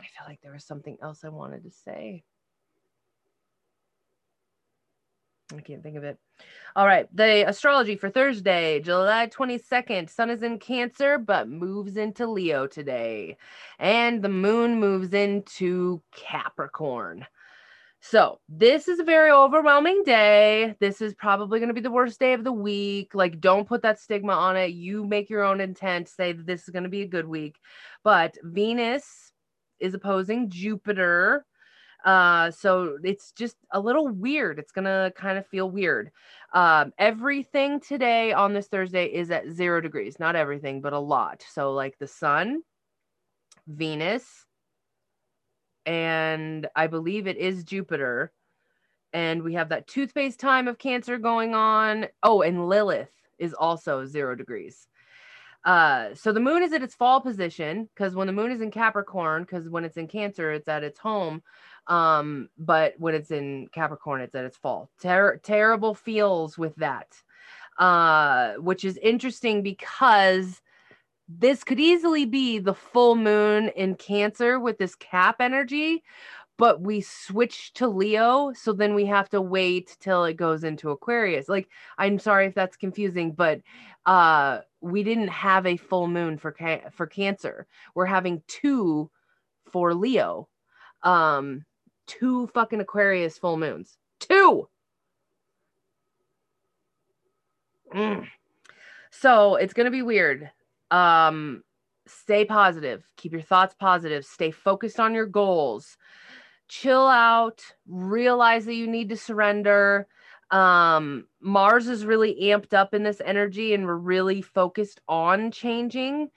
I 0.00 0.04
feel 0.04 0.26
like 0.26 0.40
there 0.42 0.52
was 0.52 0.64
something 0.64 0.96
else 1.02 1.24
I 1.24 1.28
wanted 1.28 1.64
to 1.64 1.70
say. 1.70 2.24
I 5.56 5.60
can't 5.60 5.82
think 5.82 5.96
of 5.96 6.04
it. 6.04 6.18
All 6.74 6.86
right. 6.86 7.06
The 7.14 7.46
astrology 7.46 7.96
for 7.96 8.08
Thursday, 8.08 8.80
July 8.80 9.28
22nd. 9.28 10.08
Sun 10.08 10.30
is 10.30 10.42
in 10.42 10.58
Cancer, 10.58 11.18
but 11.18 11.48
moves 11.48 11.96
into 11.96 12.26
Leo 12.26 12.66
today. 12.66 13.36
And 13.78 14.22
the 14.22 14.30
moon 14.30 14.80
moves 14.80 15.12
into 15.12 16.00
Capricorn. 16.10 17.26
So, 18.04 18.40
this 18.48 18.88
is 18.88 18.98
a 18.98 19.04
very 19.04 19.30
overwhelming 19.30 20.02
day. 20.04 20.74
This 20.80 21.00
is 21.00 21.14
probably 21.14 21.60
going 21.60 21.68
to 21.68 21.74
be 21.74 21.80
the 21.80 21.88
worst 21.88 22.18
day 22.18 22.32
of 22.32 22.42
the 22.42 22.52
week. 22.52 23.14
Like, 23.14 23.40
don't 23.40 23.66
put 23.66 23.82
that 23.82 24.00
stigma 24.00 24.32
on 24.32 24.56
it. 24.56 24.72
You 24.72 25.06
make 25.06 25.30
your 25.30 25.44
own 25.44 25.60
intent, 25.60 26.08
say 26.08 26.32
that 26.32 26.44
this 26.44 26.64
is 26.64 26.70
going 26.70 26.82
to 26.82 26.88
be 26.88 27.02
a 27.02 27.06
good 27.06 27.28
week. 27.28 27.60
But 28.02 28.36
Venus 28.42 29.32
is 29.78 29.94
opposing 29.94 30.50
Jupiter. 30.50 31.46
Uh, 32.04 32.50
so 32.50 32.98
it's 33.04 33.30
just 33.30 33.54
a 33.70 33.78
little 33.78 34.08
weird. 34.08 34.58
It's 34.58 34.72
going 34.72 34.86
to 34.86 35.12
kind 35.14 35.38
of 35.38 35.46
feel 35.46 35.70
weird. 35.70 36.10
Um, 36.52 36.92
everything 36.98 37.78
today 37.78 38.32
on 38.32 38.52
this 38.52 38.66
Thursday 38.66 39.06
is 39.06 39.30
at 39.30 39.48
zero 39.48 39.80
degrees. 39.80 40.18
Not 40.18 40.34
everything, 40.34 40.80
but 40.80 40.92
a 40.92 40.98
lot. 40.98 41.44
So, 41.48 41.72
like 41.72 41.96
the 42.00 42.08
sun, 42.08 42.62
Venus, 43.68 44.44
and 45.86 46.68
I 46.74 46.86
believe 46.86 47.26
it 47.26 47.36
is 47.36 47.64
Jupiter. 47.64 48.32
And 49.12 49.42
we 49.42 49.54
have 49.54 49.68
that 49.68 49.86
toothpaste 49.86 50.40
time 50.40 50.68
of 50.68 50.78
Cancer 50.78 51.18
going 51.18 51.54
on. 51.54 52.06
Oh, 52.22 52.42
and 52.42 52.68
Lilith 52.68 53.12
is 53.38 53.52
also 53.52 54.06
zero 54.06 54.34
degrees. 54.34 54.86
Uh, 55.64 56.14
so 56.14 56.32
the 56.32 56.40
moon 56.40 56.62
is 56.62 56.72
at 56.72 56.82
its 56.82 56.94
fall 56.94 57.20
position 57.20 57.88
because 57.94 58.14
when 58.14 58.26
the 58.26 58.32
moon 58.32 58.50
is 58.50 58.60
in 58.60 58.70
Capricorn, 58.70 59.42
because 59.42 59.68
when 59.68 59.84
it's 59.84 59.96
in 59.96 60.08
Cancer, 60.08 60.50
it's 60.52 60.68
at 60.68 60.82
its 60.82 60.98
home. 60.98 61.42
Um, 61.86 62.48
but 62.58 62.94
when 62.98 63.14
it's 63.14 63.30
in 63.30 63.68
Capricorn, 63.72 64.22
it's 64.22 64.34
at 64.34 64.44
its 64.44 64.56
fall. 64.56 64.90
Ter- 65.00 65.36
terrible 65.38 65.94
feels 65.94 66.56
with 66.56 66.74
that, 66.76 67.08
uh, 67.78 68.54
which 68.54 68.84
is 68.84 68.96
interesting 68.96 69.62
because 69.62 70.61
this 71.38 71.64
could 71.64 71.80
easily 71.80 72.24
be 72.24 72.58
the 72.58 72.74
full 72.74 73.14
moon 73.14 73.68
in 73.70 73.94
Cancer 73.94 74.58
with 74.58 74.78
this 74.78 74.94
cap 74.94 75.36
energy, 75.40 76.02
but 76.58 76.80
we 76.80 77.00
switch 77.00 77.72
to 77.74 77.88
Leo. 77.88 78.52
So 78.54 78.72
then 78.72 78.94
we 78.94 79.06
have 79.06 79.28
to 79.30 79.40
wait 79.40 79.96
till 80.00 80.24
it 80.24 80.34
goes 80.34 80.64
into 80.64 80.90
Aquarius. 80.90 81.48
Like, 81.48 81.68
I'm 81.98 82.18
sorry 82.18 82.46
if 82.46 82.54
that's 82.54 82.76
confusing, 82.76 83.32
but 83.32 83.60
uh, 84.04 84.60
we 84.80 85.02
didn't 85.02 85.28
have 85.28 85.66
a 85.66 85.76
full 85.76 86.08
moon 86.08 86.38
for 86.38 86.52
ca- 86.52 86.90
for 86.90 87.06
Cancer. 87.06 87.66
We're 87.94 88.06
having 88.06 88.42
two 88.46 89.10
for 89.70 89.94
Leo. 89.94 90.48
Um, 91.02 91.64
two 92.06 92.48
fucking 92.48 92.80
Aquarius 92.80 93.38
full 93.38 93.56
moons. 93.56 93.96
Two. 94.18 94.68
Mm. 97.94 98.26
So 99.10 99.56
it's 99.56 99.74
gonna 99.74 99.90
be 99.90 100.02
weird 100.02 100.50
um 100.92 101.62
stay 102.06 102.44
positive. 102.44 103.08
Keep 103.16 103.32
your 103.32 103.42
thoughts 103.42 103.74
positive. 103.78 104.24
Stay 104.24 104.50
focused 104.52 105.00
on 105.00 105.14
your 105.14 105.26
goals. 105.26 105.96
Chill 106.68 107.06
out. 107.08 107.62
Realize 107.86 108.66
that 108.66 108.74
you 108.74 108.86
need 108.86 109.08
to 109.10 109.16
surrender. 109.16 110.06
Um 110.50 111.26
mars 111.40 111.88
is 111.88 112.04
really 112.06 112.36
amped 112.42 112.74
up 112.74 112.94
in 112.94 113.02
this 113.02 113.20
energy 113.24 113.74
and 113.74 113.86
we're 113.86 113.96
really 113.96 114.42
focused 114.42 115.00
on 115.08 115.50
changing. 115.50 116.30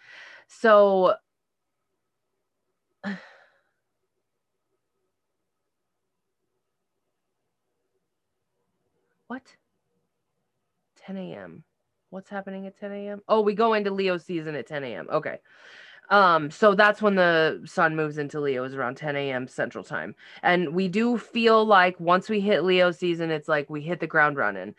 So 0.47 1.15
what? 9.27 9.55
10 10.97 11.17
a.m 11.17 11.63
what's 12.15 12.29
happening 12.29 12.65
at 12.65 12.79
10 12.79 12.91
a.m. 12.93 13.21
Oh, 13.27 13.41
we 13.41 13.53
go 13.53 13.73
into 13.73 13.91
Leo 13.91 14.17
season 14.17 14.55
at 14.55 14.65
10 14.65 14.85
a.m. 14.85 15.07
Okay. 15.11 15.37
Um, 16.09 16.49
so 16.49 16.73
that's 16.73 17.01
when 17.01 17.15
the 17.15 17.61
sun 17.65 17.95
moves 17.95 18.17
into 18.17 18.39
Leo 18.39 18.63
is 18.63 18.73
around 18.73 18.95
10 18.95 19.15
a.m. 19.17 19.47
Central 19.47 19.83
Time. 19.83 20.15
And 20.41 20.73
we 20.73 20.87
do 20.87 21.17
feel 21.17 21.65
like 21.65 21.99
once 21.99 22.29
we 22.29 22.39
hit 22.39 22.63
Leo 22.63 22.91
season, 22.91 23.31
it's 23.31 23.49
like 23.49 23.69
we 23.69 23.81
hit 23.81 23.99
the 23.99 24.07
ground 24.07 24.37
running. 24.37 24.75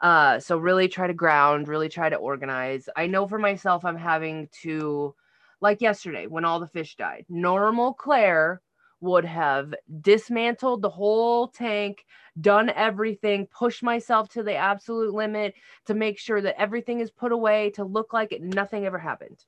Uh, 0.00 0.38
so 0.38 0.58
really 0.58 0.86
try 0.86 1.08
to 1.08 1.14
ground, 1.14 1.66
really 1.66 1.88
try 1.88 2.08
to 2.08 2.16
organize. 2.16 2.88
I 2.96 3.08
know 3.08 3.26
for 3.26 3.38
myself, 3.38 3.84
I'm 3.84 3.96
having 3.96 4.48
to, 4.62 5.14
like 5.60 5.80
yesterday 5.80 6.28
when 6.28 6.44
all 6.44 6.60
the 6.60 6.68
fish 6.68 6.94
died, 6.94 7.24
normal 7.28 7.94
Claire 7.94 8.60
would 9.00 9.24
have 9.24 9.74
dismantled 10.00 10.82
the 10.82 10.90
whole 10.90 11.48
tank, 11.48 12.04
done 12.40 12.70
everything, 12.70 13.46
pushed 13.46 13.82
myself 13.82 14.28
to 14.30 14.42
the 14.42 14.54
absolute 14.54 15.12
limit 15.12 15.54
to 15.86 15.94
make 15.94 16.18
sure 16.18 16.40
that 16.40 16.60
everything 16.60 17.00
is 17.00 17.10
put 17.10 17.32
away 17.32 17.70
to 17.70 17.84
look 17.84 18.12
like 18.12 18.32
it, 18.32 18.42
nothing 18.42 18.84
ever 18.86 18.98
happened. 18.98 19.44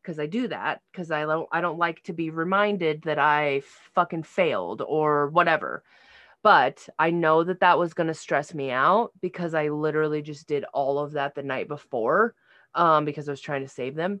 Because 0.00 0.18
I 0.18 0.26
do 0.26 0.46
that 0.48 0.82
because 0.92 1.10
I 1.10 1.22
don't 1.22 1.48
I 1.50 1.60
don't 1.60 1.78
like 1.78 2.02
to 2.04 2.12
be 2.12 2.30
reminded 2.30 3.02
that 3.02 3.18
I 3.18 3.62
fucking 3.92 4.22
failed 4.22 4.82
or 4.86 5.28
whatever. 5.30 5.82
But 6.42 6.88
I 6.96 7.10
know 7.10 7.42
that 7.42 7.58
that 7.60 7.78
was 7.78 7.92
going 7.92 8.06
to 8.06 8.14
stress 8.14 8.54
me 8.54 8.70
out 8.70 9.10
because 9.20 9.52
I 9.52 9.68
literally 9.68 10.22
just 10.22 10.46
did 10.46 10.64
all 10.72 11.00
of 11.00 11.12
that 11.12 11.34
the 11.34 11.42
night 11.42 11.66
before 11.66 12.36
um, 12.76 13.04
because 13.04 13.28
I 13.28 13.32
was 13.32 13.40
trying 13.40 13.62
to 13.62 13.68
save 13.68 13.96
them, 13.96 14.20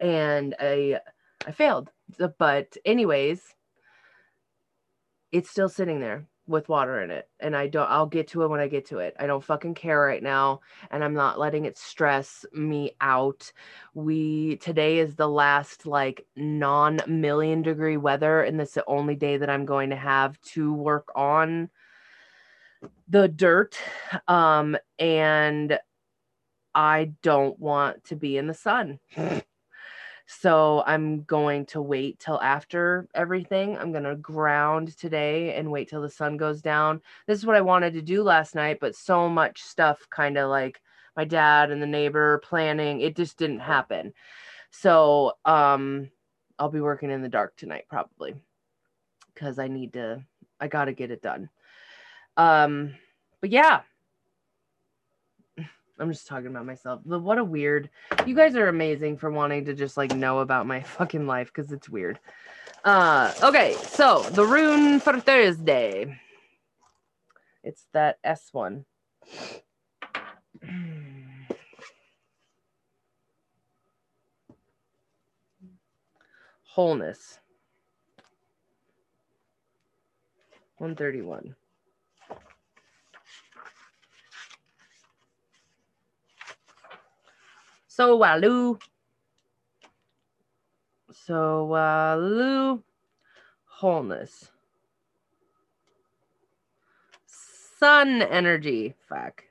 and 0.00 0.54
I 0.60 1.00
I 1.46 1.52
failed. 1.52 1.90
But 2.38 2.76
anyways, 2.84 3.42
it's 5.32 5.50
still 5.50 5.68
sitting 5.68 6.00
there 6.00 6.26
with 6.50 6.68
water 6.68 7.00
in 7.00 7.10
it 7.12 7.28
and 7.38 7.56
I 7.56 7.68
don't 7.68 7.88
I'll 7.88 8.06
get 8.06 8.26
to 8.28 8.42
it 8.42 8.48
when 8.48 8.58
I 8.60 8.66
get 8.66 8.86
to 8.86 8.98
it. 8.98 9.14
I 9.20 9.26
don't 9.26 9.44
fucking 9.44 9.74
care 9.74 10.00
right 10.00 10.22
now 10.22 10.60
and 10.90 11.04
I'm 11.04 11.14
not 11.14 11.38
letting 11.38 11.64
it 11.64 11.78
stress 11.78 12.44
me 12.52 12.92
out. 13.00 13.52
We 13.94 14.56
today 14.56 14.98
is 14.98 15.14
the 15.14 15.28
last 15.28 15.86
like 15.86 16.26
non 16.36 17.00
million 17.06 17.62
degree 17.62 17.96
weather 17.96 18.42
and 18.42 18.58
this 18.58 18.70
is 18.70 18.74
the 18.74 18.84
only 18.88 19.14
day 19.14 19.36
that 19.36 19.48
I'm 19.48 19.64
going 19.64 19.90
to 19.90 19.96
have 19.96 20.40
to 20.54 20.74
work 20.74 21.12
on 21.14 21.70
the 23.08 23.28
dirt 23.28 23.78
um 24.26 24.76
and 24.98 25.78
I 26.74 27.12
don't 27.22 27.58
want 27.58 28.04
to 28.04 28.16
be 28.16 28.36
in 28.36 28.48
the 28.48 28.54
sun. 28.54 28.98
So 30.32 30.84
I'm 30.86 31.24
going 31.24 31.66
to 31.66 31.82
wait 31.82 32.20
till 32.20 32.40
after 32.40 33.08
everything. 33.16 33.76
I'm 33.76 33.90
going 33.90 34.04
to 34.04 34.14
ground 34.14 34.96
today 34.96 35.56
and 35.56 35.72
wait 35.72 35.88
till 35.88 36.00
the 36.00 36.08
sun 36.08 36.36
goes 36.36 36.62
down. 36.62 37.00
This 37.26 37.36
is 37.36 37.46
what 37.46 37.56
I 37.56 37.60
wanted 37.60 37.94
to 37.94 38.02
do 38.02 38.22
last 38.22 38.54
night, 38.54 38.78
but 38.80 38.94
so 38.94 39.28
much 39.28 39.60
stuff 39.60 40.06
kind 40.08 40.38
of 40.38 40.48
like 40.48 40.80
my 41.16 41.24
dad 41.24 41.72
and 41.72 41.82
the 41.82 41.86
neighbor 41.86 42.38
planning, 42.44 43.00
it 43.00 43.16
just 43.16 43.38
didn't 43.38 43.58
happen. 43.58 44.12
So 44.70 45.32
um 45.46 46.08
I'll 46.60 46.70
be 46.70 46.80
working 46.80 47.10
in 47.10 47.22
the 47.22 47.28
dark 47.28 47.56
tonight 47.56 47.86
probably 47.88 48.34
cuz 49.34 49.58
I 49.58 49.66
need 49.66 49.94
to 49.94 50.24
I 50.60 50.68
got 50.68 50.84
to 50.84 50.92
get 50.92 51.10
it 51.10 51.22
done. 51.22 51.50
Um 52.36 52.94
but 53.40 53.50
yeah, 53.50 53.80
I'm 56.00 56.10
just 56.10 56.26
talking 56.26 56.46
about 56.46 56.64
myself. 56.64 57.00
What 57.04 57.38
a 57.38 57.44
weird. 57.44 57.90
You 58.26 58.34
guys 58.34 58.56
are 58.56 58.68
amazing 58.68 59.18
for 59.18 59.30
wanting 59.30 59.66
to 59.66 59.74
just 59.74 59.98
like 59.98 60.14
know 60.14 60.38
about 60.38 60.66
my 60.66 60.80
fucking 60.96 61.26
life 61.26 61.52
because 61.54 61.70
it's 61.72 61.88
weird. 61.88 62.18
Uh, 62.84 63.32
okay, 63.42 63.76
so 63.82 64.22
the 64.30 64.44
rune 64.44 64.98
for 65.00 65.20
Thursday. 65.20 66.18
It's 67.62 67.86
that 67.92 68.16
S 68.24 68.48
one. 68.52 68.86
Wholeness. 76.64 77.38
131. 80.78 81.54
Sowelu. 87.90 88.80
So 91.12 91.66
Walu. 91.70 92.82
Wholeness. 93.64 94.50
Sun 97.26 98.22
energy. 98.22 98.94
Fuck. 99.08 99.44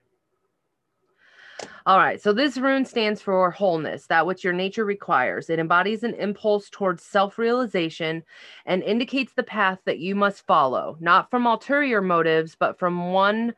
All 1.85 1.97
right, 1.97 2.21
so 2.21 2.31
this 2.31 2.57
rune 2.57 2.85
stands 2.85 3.21
for 3.21 3.49
wholeness, 3.49 4.05
that 4.07 4.25
which 4.25 4.43
your 4.43 4.53
nature 4.53 4.85
requires. 4.85 5.49
It 5.49 5.57
embodies 5.59 6.03
an 6.03 6.13
impulse 6.13 6.69
towards 6.69 7.03
self 7.03 7.37
realization 7.37 8.23
and 8.65 8.83
indicates 8.83 9.33
the 9.33 9.43
path 9.43 9.79
that 9.85 9.99
you 9.99 10.13
must 10.13 10.45
follow, 10.45 10.97
not 10.99 11.31
from 11.31 11.47
ulterior 11.47 12.01
motives, 12.01 12.55
but 12.55 12.77
from 12.77 13.11
one 13.11 13.55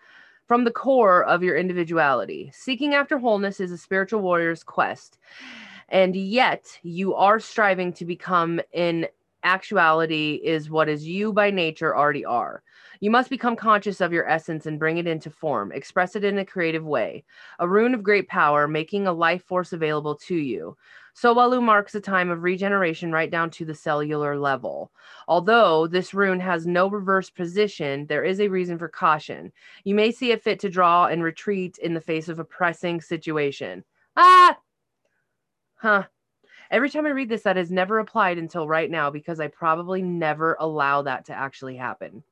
from 0.52 0.66
the 0.66 0.70
core 0.70 1.24
of 1.24 1.42
your 1.42 1.56
individuality. 1.56 2.52
Seeking 2.54 2.94
after 2.94 3.18
wholeness 3.18 3.62
is 3.62 3.72
a 3.72 3.78
spiritual 3.78 4.20
warrior's 4.20 4.64
quest. 4.64 5.18
And 5.88 6.14
yet 6.14 6.78
you 6.84 7.16
are 7.16 7.40
striving 7.40 7.94
to 7.94 8.04
become 8.04 8.60
in 8.74 9.08
actuality 9.44 10.40
is 10.44 10.70
what 10.70 10.90
is 10.90 11.08
you 11.08 11.34
by 11.34 11.52
nature 11.52 11.96
already 11.96 12.26
are. 12.26 12.64
You 13.00 13.10
must 13.10 13.30
become 13.30 13.56
conscious 13.56 14.00
of 14.00 14.14
your 14.14 14.28
essence 14.28 14.66
and 14.66 14.78
bring 14.78 14.98
it 14.98 15.08
into 15.08 15.30
form, 15.30 15.72
express 15.72 16.16
it 16.16 16.24
in 16.24 16.38
a 16.38 16.46
creative 16.46 16.86
way. 16.86 17.24
A 17.60 17.68
rune 17.68 17.94
of 17.94 18.04
great 18.04 18.28
power, 18.28 18.68
making 18.68 19.08
a 19.08 19.14
life 19.14 19.44
force 19.44 19.74
available 19.74 20.16
to 20.28 20.36
you. 20.36 20.78
Sowelu 21.16 21.62
marks 21.62 21.96
a 21.96 22.00
time 22.00 22.30
of 22.30 22.44
regeneration 22.44 23.12
right 23.12 23.30
down 23.30 23.50
to 23.52 23.66
the 23.66 23.76
cellular 23.76 24.38
level. 24.38 24.92
Although 25.28 25.88
this 25.88 26.14
rune 26.14 26.40
has 26.40 26.66
no 26.66 26.90
reverse 26.90 27.30
position, 27.30 28.06
there 28.08 28.24
is 28.24 28.40
a 28.40 28.48
reason 28.48 28.78
for 28.78 28.88
caution. 28.88 29.52
You 29.84 29.96
may 29.96 30.12
see 30.12 30.32
it 30.32 30.44
fit 30.44 30.60
to 30.60 30.70
draw 30.70 31.08
and 31.08 31.24
retreat 31.24 31.78
in 31.80 31.94
the 31.94 32.02
face 32.02 32.30
of 32.30 32.40
a 32.40 32.46
pressing 32.46 33.02
situation. 33.02 33.84
Ah! 34.16 34.58
Huh. 35.76 36.04
Every 36.72 36.90
time 36.90 37.06
I 37.06 37.10
read 37.10 37.30
this, 37.30 37.44
that 37.44 37.58
has 37.58 37.70
never 37.70 38.00
applied 38.00 38.38
until 38.38 38.68
right 38.68 38.90
now 38.90 39.12
because 39.12 39.40
I 39.40 39.48
probably 39.48 40.02
never 40.02 40.56
allow 40.60 41.02
that 41.04 41.26
to 41.26 41.34
actually 41.34 41.76
happen. 41.76 42.24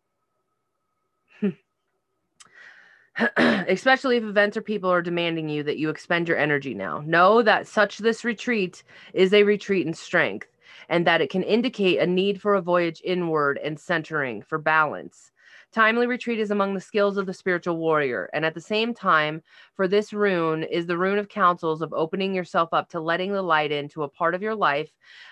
especially 3.37 4.17
if 4.17 4.23
events 4.23 4.55
or 4.55 4.61
people 4.61 4.89
are 4.89 5.01
demanding 5.01 5.49
you 5.49 5.61
that 5.63 5.77
you 5.77 5.89
expend 5.89 6.27
your 6.27 6.37
energy 6.37 6.73
now. 6.73 7.03
Know 7.05 7.41
that 7.41 7.67
such 7.67 7.97
this 7.97 8.23
retreat 8.23 8.83
is 9.13 9.33
a 9.33 9.43
retreat 9.43 9.85
in 9.85 9.93
strength 9.93 10.47
and 10.87 11.05
that 11.05 11.21
it 11.21 11.29
can 11.29 11.43
indicate 11.43 11.99
a 11.99 12.07
need 12.07 12.41
for 12.41 12.55
a 12.55 12.61
voyage 12.61 13.01
inward 13.03 13.59
and 13.63 13.79
centering 13.79 14.41
for 14.41 14.57
balance. 14.57 15.31
Timely 15.71 16.07
retreat 16.07 16.39
is 16.39 16.49
among 16.49 16.73
the 16.73 16.81
skills 16.81 17.17
of 17.17 17.27
the 17.27 17.33
spiritual 17.33 17.77
warrior. 17.77 18.29
And 18.33 18.43
at 18.43 18.55
the 18.55 18.61
same 18.61 18.93
time, 18.93 19.43
for 19.75 19.87
this 19.87 20.13
rune 20.13 20.63
is 20.63 20.87
the 20.87 20.97
rune 20.97 21.19
of 21.19 21.29
counsels 21.29 21.83
of 21.83 21.93
opening 21.93 22.33
yourself 22.33 22.69
up 22.73 22.89
to 22.89 22.99
letting 22.99 23.33
the 23.33 23.43
light 23.43 23.71
into 23.71 24.01
a 24.01 24.09
part 24.09 24.33
of 24.33 24.41
your 24.41 24.55
life 24.55 24.89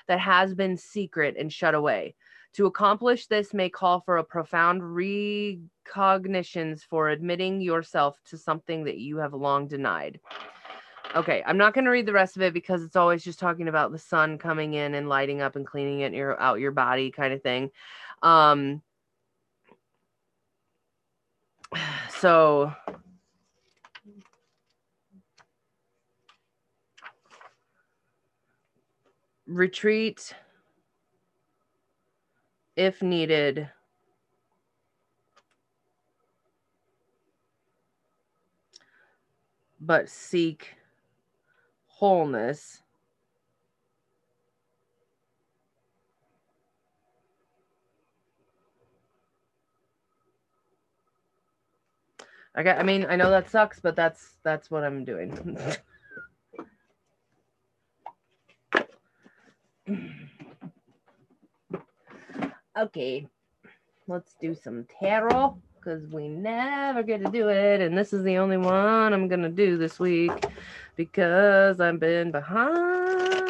that 0.08 0.20
has 0.20 0.54
been 0.54 0.78
secret 0.78 1.36
and 1.40 1.52
shut 1.52 1.74
away. 1.74 2.14
To 2.54 2.66
accomplish 2.66 3.28
this 3.28 3.54
may 3.54 3.70
call 3.70 4.02
for 4.02 4.18
a 4.18 4.24
profound 4.24 4.82
recognitions 4.96 6.84
for 6.84 7.10
admitting 7.10 7.62
yourself 7.62 8.20
to 8.26 8.38
something 8.38 8.84
that 8.86 8.98
you 8.98 9.18
have 9.18 9.34
long 9.34 9.68
denied. 9.68 10.20
Okay, 11.16 11.44
I'm 11.46 11.58
not 11.58 11.74
going 11.74 11.86
to 11.86 11.92
read 11.92 12.06
the 12.06 12.14
rest 12.14 12.36
of 12.36 12.42
it 12.44 12.54
because 12.54 12.84
it's 12.84 12.96
always 12.96 13.24
just 13.24 13.40
talking 13.40 13.68
about 13.68 13.92
the 13.92 13.98
sun 13.98 14.38
coming 14.38 14.74
in 14.74 14.94
and 14.94 15.10
lighting 15.10 15.42
up 15.42 15.56
and 15.56 15.66
cleaning 15.66 16.02
it 16.02 16.14
your, 16.14 16.40
out 16.40 16.60
your 16.60 16.72
body 16.72 17.12
kind 17.12 17.34
of 17.34 17.42
thing. 17.42 17.72
Um, 18.22 18.82
so 22.10 22.74
retreat 29.48 30.34
if 32.76 33.02
needed. 33.02 33.70
But 39.80 40.10
seek 40.10 40.76
wholeness. 41.86 42.82
I 52.58 52.64
got, 52.64 52.80
I 52.80 52.84
mean, 52.84 53.06
I 53.08 53.16
know 53.16 53.30
that 53.30 53.50
sucks, 53.50 53.80
but 53.80 53.96
that's 53.96 54.36
that's 54.44 54.70
what 54.70 54.84
I'm 54.84 55.06
doing. 55.06 55.58
Okay, 62.78 63.28
let's 64.08 64.36
do 64.40 64.54
some 64.54 64.86
tarot 65.00 65.58
because 65.78 66.06
we 66.12 66.28
never 66.28 67.02
get 67.02 67.26
to 67.26 67.32
do 67.32 67.50
it. 67.50 67.82
And 67.82 67.98
this 67.98 68.14
is 68.14 68.24
the 68.24 68.38
only 68.38 68.58
one 68.58 69.14
I'm 69.14 69.28
to 69.42 69.50
do 69.50 69.80
this 69.80 70.00
week 70.00 70.46
because 70.96 71.80
I've 71.80 72.00
been 72.00 72.30
behind. 72.30 73.47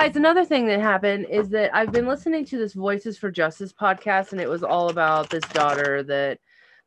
Guys, 0.00 0.16
another 0.16 0.46
thing 0.46 0.66
that 0.66 0.80
happened 0.80 1.26
is 1.28 1.50
that 1.50 1.76
I've 1.76 1.92
been 1.92 2.06
listening 2.06 2.46
to 2.46 2.56
this 2.56 2.72
Voices 2.72 3.18
for 3.18 3.30
Justice 3.30 3.70
podcast, 3.70 4.32
and 4.32 4.40
it 4.40 4.48
was 4.48 4.62
all 4.62 4.88
about 4.88 5.28
this 5.28 5.44
daughter 5.48 6.02
that 6.04 6.38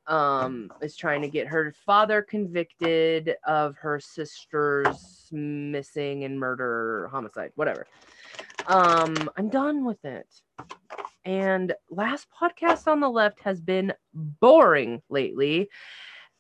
um, 0.08 0.71
is 0.82 0.95
trying 0.95 1.21
to 1.21 1.28
get 1.28 1.45
her 1.45 1.76
father 1.86 2.23
convicted 2.23 3.36
of 3.45 3.76
her 3.78 3.99
sister's 3.99 5.28
missing 5.32 6.23
and 6.23 6.39
murder, 6.39 7.08
homicide, 7.12 7.52
whatever. 7.54 7.86
Um, 8.65 9.30
I'm 9.38 9.49
done 9.49 9.86
with 9.86 10.04
it. 10.04 10.28
And 11.23 11.71
last 11.91 12.26
podcast 12.36 12.88
on 12.88 12.99
the 12.99 13.12
left 13.12 13.41
has 13.41 13.62
been 13.62 13.93
boring 14.15 15.04
lately. 15.10 15.69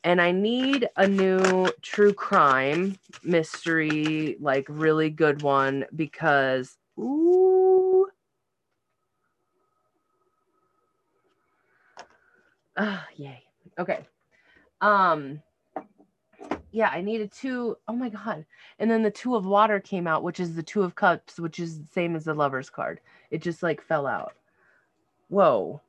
And 0.03 0.21
I 0.21 0.31
need 0.31 0.89
a 0.97 1.07
new 1.07 1.67
true 1.81 2.13
crime 2.13 2.97
mystery, 3.23 4.35
like 4.39 4.65
really 4.67 5.09
good 5.09 5.41
one, 5.41 5.85
because 5.95 6.77
ooh. 6.99 8.07
Ah, 12.75 13.07
yay. 13.15 13.43
Okay. 13.79 14.05
Um 14.81 15.41
yeah, 16.71 16.89
I 16.89 17.01
needed 17.01 17.31
two. 17.31 17.77
Oh 17.87 17.93
my 17.93 18.09
god. 18.09 18.45
And 18.79 18.89
then 18.89 19.03
the 19.03 19.11
two 19.11 19.35
of 19.35 19.45
water 19.45 19.79
came 19.79 20.07
out, 20.07 20.23
which 20.23 20.39
is 20.39 20.55
the 20.55 20.63
two 20.63 20.81
of 20.83 20.95
cups, 20.95 21.39
which 21.39 21.59
is 21.59 21.79
the 21.79 21.87
same 21.87 22.15
as 22.15 22.25
the 22.25 22.33
lover's 22.33 22.69
card. 22.69 22.99
It 23.31 23.41
just 23.41 23.63
like 23.63 23.81
fell 23.81 24.07
out. 24.07 24.33
Whoa. 25.29 25.81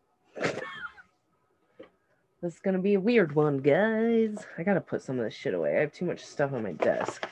This 2.45 2.57
is 2.57 2.61
gonna 2.61 2.79
be 2.79 2.93
a 2.93 3.01
weird 3.01 3.35
one, 3.35 3.57
guys. 3.57 4.37
I 4.59 4.65
gotta 4.65 4.83
put 4.83 5.01
some 5.01 5.19
of 5.19 5.25
this 5.25 5.33
shit 5.33 5.55
away. 5.55 5.79
I 5.79 5.81
have 5.81 5.95
too 5.95 6.05
much 6.05 6.23
stuff 6.23 6.53
on 6.53 6.63
my 6.63 6.73
desk. 6.73 7.27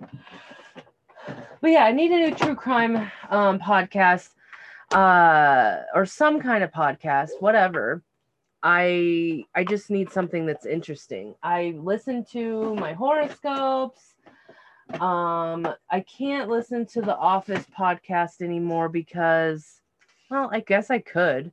But 0.00 1.70
yeah, 1.70 1.84
I 1.84 1.92
need 1.92 2.10
a 2.10 2.16
new 2.16 2.34
true 2.34 2.54
crime 2.54 2.96
um, 3.28 3.58
podcast 3.58 4.30
uh, 4.92 5.82
or 5.94 6.06
some 6.06 6.40
kind 6.40 6.64
of 6.64 6.72
podcast, 6.72 7.32
whatever. 7.40 8.02
I 8.62 9.44
I 9.54 9.62
just 9.62 9.90
need 9.90 10.10
something 10.10 10.46
that's 10.46 10.64
interesting. 10.64 11.34
I 11.42 11.74
listen 11.76 12.24
to 12.32 12.74
my 12.76 12.94
horoscopes. 12.94 14.14
Um, 15.00 15.68
I 15.90 16.00
can't 16.00 16.48
listen 16.48 16.86
to 16.86 17.02
the 17.02 17.14
Office 17.14 17.66
podcast 17.78 18.40
anymore 18.40 18.88
because, 18.88 19.82
well, 20.30 20.48
I 20.52 20.60
guess 20.60 20.90
I 20.90 20.98
could. 20.98 21.52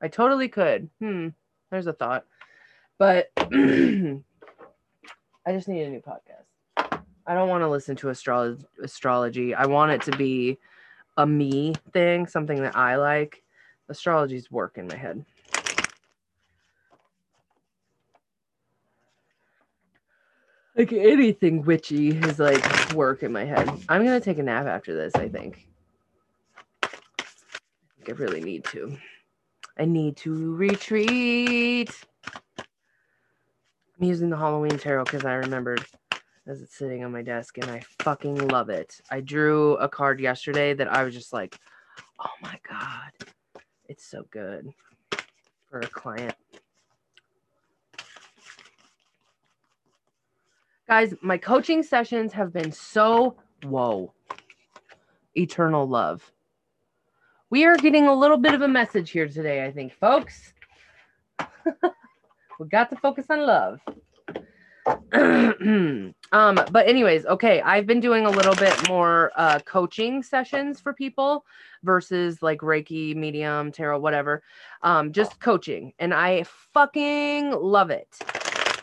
I 0.00 0.08
totally 0.08 0.48
could. 0.48 0.90
Hmm. 1.00 1.28
There's 1.70 1.86
a 1.86 1.92
thought, 1.92 2.26
but 2.98 3.30
I 3.36 3.52
just 5.48 5.68
need 5.68 5.82
a 5.82 5.90
new 5.90 6.02
podcast. 6.02 7.02
I 7.26 7.34
don't 7.34 7.48
want 7.48 7.62
to 7.62 7.68
listen 7.68 7.96
to 7.96 8.10
astrology. 8.10 8.64
Astrology. 8.82 9.54
I 9.54 9.66
want 9.66 9.92
it 9.92 10.02
to 10.02 10.16
be 10.16 10.58
a 11.16 11.26
me 11.26 11.74
thing, 11.92 12.26
something 12.26 12.60
that 12.62 12.76
I 12.76 12.96
like. 12.96 13.42
Astrology's 13.88 14.50
work 14.50 14.76
in 14.76 14.86
my 14.86 14.96
head. 14.96 15.24
Like 20.76 20.92
anything 20.92 21.62
witchy 21.64 22.10
is 22.10 22.38
like 22.38 22.92
work 22.94 23.22
in 23.22 23.30
my 23.30 23.44
head. 23.44 23.68
I'm 23.88 24.04
gonna 24.04 24.20
take 24.20 24.38
a 24.38 24.42
nap 24.42 24.66
after 24.66 24.94
this, 24.94 25.14
I 25.14 25.28
think. 25.28 25.68
I 28.08 28.12
really 28.12 28.40
need 28.40 28.64
to. 28.66 28.96
I 29.78 29.84
need 29.84 30.16
to 30.18 30.54
retreat. 30.54 31.90
I'm 32.58 34.06
using 34.06 34.30
the 34.30 34.36
Halloween 34.36 34.78
tarot 34.78 35.04
because 35.04 35.24
I 35.24 35.34
remembered 35.34 35.84
as 36.46 36.60
it's 36.60 36.76
sitting 36.76 37.04
on 37.04 37.12
my 37.12 37.22
desk 37.22 37.58
and 37.58 37.70
I 37.70 37.82
fucking 38.00 38.48
love 38.48 38.68
it. 38.68 39.00
I 39.10 39.20
drew 39.20 39.76
a 39.76 39.88
card 39.88 40.20
yesterday 40.20 40.74
that 40.74 40.92
I 40.92 41.04
was 41.04 41.14
just 41.14 41.32
like, 41.32 41.56
oh 42.20 42.30
my 42.42 42.58
God, 42.68 43.12
it's 43.88 44.04
so 44.04 44.24
good 44.30 44.68
for 45.70 45.80
a 45.80 45.86
client. 45.86 46.34
Guys, 50.88 51.14
my 51.22 51.38
coaching 51.38 51.82
sessions 51.82 52.32
have 52.32 52.52
been 52.52 52.72
so 52.72 53.36
whoa, 53.62 54.12
eternal 55.36 55.88
love. 55.88 56.32
We 57.52 57.66
are 57.66 57.76
getting 57.76 58.06
a 58.08 58.14
little 58.14 58.38
bit 58.38 58.54
of 58.54 58.62
a 58.62 58.66
message 58.66 59.10
here 59.10 59.28
today, 59.28 59.62
I 59.66 59.70
think, 59.70 59.92
folks. 59.92 60.54
we 62.58 62.66
got 62.70 62.88
to 62.88 62.96
focus 62.96 63.26
on 63.28 63.46
love. 63.46 63.78
Um, 66.32 66.58
but 66.70 66.88
anyways, 66.88 67.26
okay, 67.26 67.60
I've 67.60 67.86
been 67.86 68.00
doing 68.00 68.24
a 68.24 68.30
little 68.30 68.54
bit 68.54 68.88
more 68.88 69.32
uh 69.36 69.58
coaching 69.66 70.22
sessions 70.22 70.80
for 70.80 70.94
people 70.94 71.44
versus 71.82 72.40
like 72.40 72.60
Reiki, 72.60 73.14
medium, 73.14 73.70
tarot, 73.70 73.98
whatever. 73.98 74.42
Um, 74.82 75.12
just 75.12 75.38
coaching, 75.38 75.92
and 75.98 76.14
I 76.14 76.44
fucking 76.72 77.50
love 77.50 77.90
it. 77.90 78.18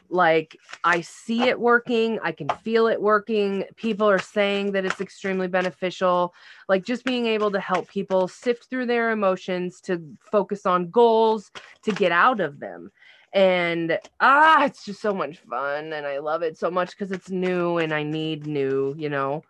Like 0.10 0.58
I 0.84 1.02
see 1.02 1.44
it 1.44 1.60
working, 1.60 2.20
I 2.24 2.32
can 2.32 2.50
feel 2.64 2.88
it 2.88 3.02
working. 3.02 3.66
People 3.76 4.10
are 4.10 4.20
saying 4.20 4.72
that 4.72 4.86
it's 4.86 5.02
extremely 5.02 5.48
beneficial. 5.48 6.34
Like 6.68 6.84
just 6.84 7.06
being 7.06 7.26
able 7.28 7.52
to 7.52 7.60
help 7.60 7.88
people 7.88 8.28
sift 8.28 8.70
through 8.70 8.88
their 8.88 9.12
emotions 9.12 9.82
to 9.82 10.02
focus 10.32 10.66
on 10.66 10.90
goals 10.90 11.52
to 11.84 11.92
get 11.92 12.12
out 12.12 12.40
of 12.40 12.60
them 12.60 12.92
and 13.34 14.00
ah 14.20 14.66
it's 14.66 14.84
just 14.86 15.02
so 15.02 15.14
much 15.14 15.38
fun 15.38 15.94
and 15.94 16.08
i 16.08 16.18
love 16.18 16.42
it 16.42 16.58
so 16.58 16.72
much 16.72 16.92
because 16.92 17.12
it's 17.12 17.30
new 17.30 17.78
and 17.78 17.94
i 17.94 18.02
need 18.02 18.48
new 18.48 18.96
you 18.98 19.08
know 19.08 19.44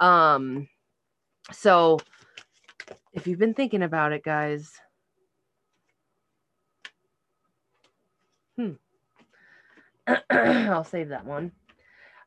um 0.00 0.68
so 1.52 1.98
if 3.12 3.26
you've 3.26 3.38
been 3.38 3.54
thinking 3.54 3.82
about 3.82 4.12
it 4.12 4.24
guys 4.24 4.72
hmm 8.56 8.72
i'll 10.30 10.84
save 10.84 11.08
that 11.08 11.24
one 11.24 11.52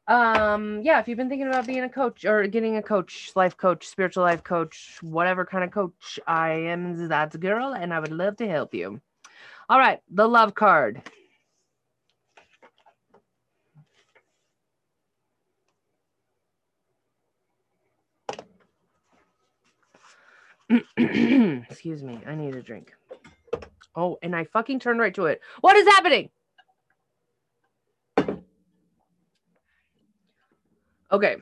um 0.07 0.81
yeah 0.83 0.99
if 0.99 1.07
you've 1.07 1.17
been 1.17 1.29
thinking 1.29 1.47
about 1.47 1.65
being 1.65 1.83
a 1.83 1.89
coach 1.89 2.25
or 2.25 2.45
getting 2.47 2.77
a 2.77 2.83
coach 2.83 3.31
life 3.35 3.57
coach 3.57 3.87
spiritual 3.87 4.23
life 4.23 4.43
coach 4.43 4.99
whatever 5.01 5.45
kind 5.45 5.63
of 5.63 5.71
coach 5.71 6.19
i 6.27 6.51
am 6.51 7.07
that's 7.07 7.35
a 7.35 7.39
girl 7.39 7.73
and 7.73 7.93
i 7.93 7.99
would 7.99 8.11
love 8.11 8.37
to 8.37 8.47
help 8.47 8.73
you 8.73 9.01
all 9.67 9.79
right, 9.79 9.99
the 10.11 10.27
love 10.27 10.53
card. 10.53 11.01
Excuse 20.97 22.03
me, 22.03 22.19
I 22.27 22.35
need 22.35 22.55
a 22.55 22.61
drink. 22.61 22.93
Oh, 23.95 24.19
and 24.21 24.35
I 24.35 24.43
fucking 24.43 24.79
turned 24.79 24.99
right 24.99 25.13
to 25.15 25.25
it. 25.25 25.41
What 25.61 25.77
is 25.77 25.87
happening? 25.87 26.29
Okay. 31.15 31.37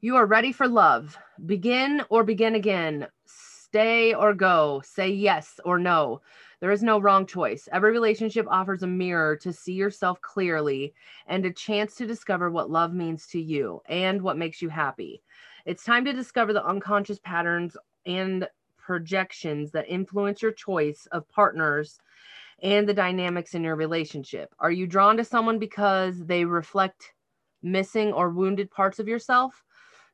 You 0.00 0.16
are 0.16 0.24
ready 0.24 0.52
for 0.52 0.66
love. 0.66 1.18
Begin 1.44 2.02
or 2.08 2.24
begin 2.24 2.54
again 2.54 3.06
stay 3.26 4.14
or 4.14 4.32
go, 4.32 4.80
say 4.82 5.10
yes 5.10 5.60
or 5.66 5.78
no. 5.78 6.22
There 6.60 6.70
is 6.70 6.82
no 6.82 6.98
wrong 6.98 7.26
choice. 7.26 7.68
Every 7.70 7.92
relationship 7.92 8.46
offers 8.48 8.82
a 8.82 8.86
mirror 8.86 9.36
to 9.36 9.52
see 9.52 9.74
yourself 9.74 10.18
clearly 10.22 10.94
and 11.26 11.44
a 11.44 11.52
chance 11.52 11.94
to 11.96 12.06
discover 12.06 12.50
what 12.50 12.70
love 12.70 12.94
means 12.94 13.26
to 13.26 13.40
you 13.40 13.82
and 13.84 14.22
what 14.22 14.38
makes 14.38 14.62
you 14.62 14.70
happy. 14.70 15.22
It's 15.66 15.84
time 15.84 16.06
to 16.06 16.14
discover 16.14 16.54
the 16.54 16.64
unconscious 16.64 17.18
patterns 17.18 17.76
and 18.06 18.48
projections 18.78 19.72
that 19.72 19.90
influence 19.90 20.40
your 20.40 20.52
choice 20.52 21.06
of 21.12 21.28
partners 21.28 22.00
and 22.62 22.88
the 22.88 22.94
dynamics 22.94 23.54
in 23.54 23.62
your 23.62 23.76
relationship. 23.76 24.54
Are 24.58 24.72
you 24.72 24.86
drawn 24.86 25.18
to 25.18 25.24
someone 25.24 25.58
because 25.58 26.24
they 26.24 26.46
reflect 26.46 27.12
missing 27.62 28.12
or 28.12 28.30
wounded 28.30 28.70
parts 28.70 28.98
of 28.98 29.08
yourself? 29.08 29.64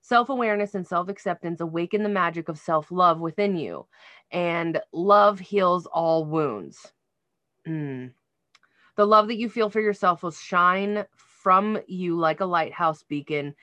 Self 0.00 0.28
awareness 0.28 0.74
and 0.74 0.86
self 0.86 1.08
acceptance 1.08 1.60
awaken 1.60 2.02
the 2.02 2.08
magic 2.08 2.48
of 2.48 2.58
self 2.58 2.90
love 2.90 3.20
within 3.20 3.56
you, 3.56 3.86
and 4.30 4.80
love 4.92 5.38
heals 5.38 5.86
all 5.86 6.24
wounds. 6.24 6.92
Mm. 7.66 8.12
The 8.96 9.06
love 9.06 9.28
that 9.28 9.36
you 9.36 9.48
feel 9.48 9.68
for 9.68 9.80
yourself 9.80 10.22
will 10.22 10.30
shine 10.30 11.04
from 11.16 11.78
you 11.86 12.16
like 12.16 12.40
a 12.40 12.46
lighthouse 12.46 13.02
beacon, 13.02 13.54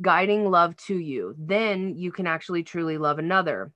guiding 0.00 0.50
love 0.50 0.76
to 0.76 0.96
you. 0.96 1.34
Then 1.38 1.94
you 1.96 2.12
can 2.12 2.26
actually 2.26 2.62
truly 2.62 2.98
love 2.98 3.18
another. 3.18 3.72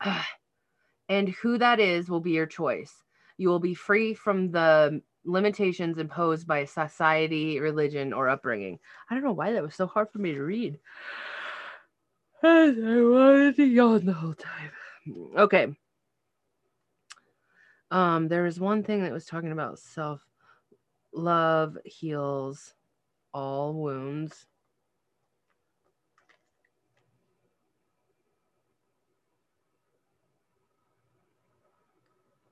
and 1.08 1.28
who 1.28 1.58
that 1.58 1.80
is 1.80 2.08
will 2.08 2.20
be 2.20 2.32
your 2.32 2.46
choice. 2.46 3.02
You 3.38 3.48
will 3.48 3.58
be 3.58 3.74
free 3.74 4.14
from 4.14 4.50
the 4.50 5.02
limitations 5.24 5.98
imposed 5.98 6.46
by 6.46 6.64
society, 6.64 7.60
religion, 7.60 8.12
or 8.12 8.28
upbringing. 8.28 8.78
I 9.08 9.14
don't 9.14 9.24
know 9.24 9.32
why 9.32 9.52
that 9.52 9.62
was 9.62 9.74
so 9.74 9.86
hard 9.86 10.10
for 10.10 10.18
me 10.18 10.32
to 10.32 10.42
read. 10.42 10.78
I 12.42 12.70
wanted 12.70 13.56
to 13.56 13.64
yawn 13.64 14.06
the 14.06 14.12
whole 14.14 14.34
time. 14.34 14.70
Okay. 15.36 15.74
Um, 17.90 18.28
there 18.28 18.44
was 18.44 18.60
one 18.60 18.82
thing 18.82 19.02
that 19.02 19.12
was 19.12 19.26
talking 19.26 19.52
about 19.52 19.78
self 19.78 20.24
love 21.12 21.76
heals 21.84 22.74
all 23.34 23.74
wounds. 23.74 24.46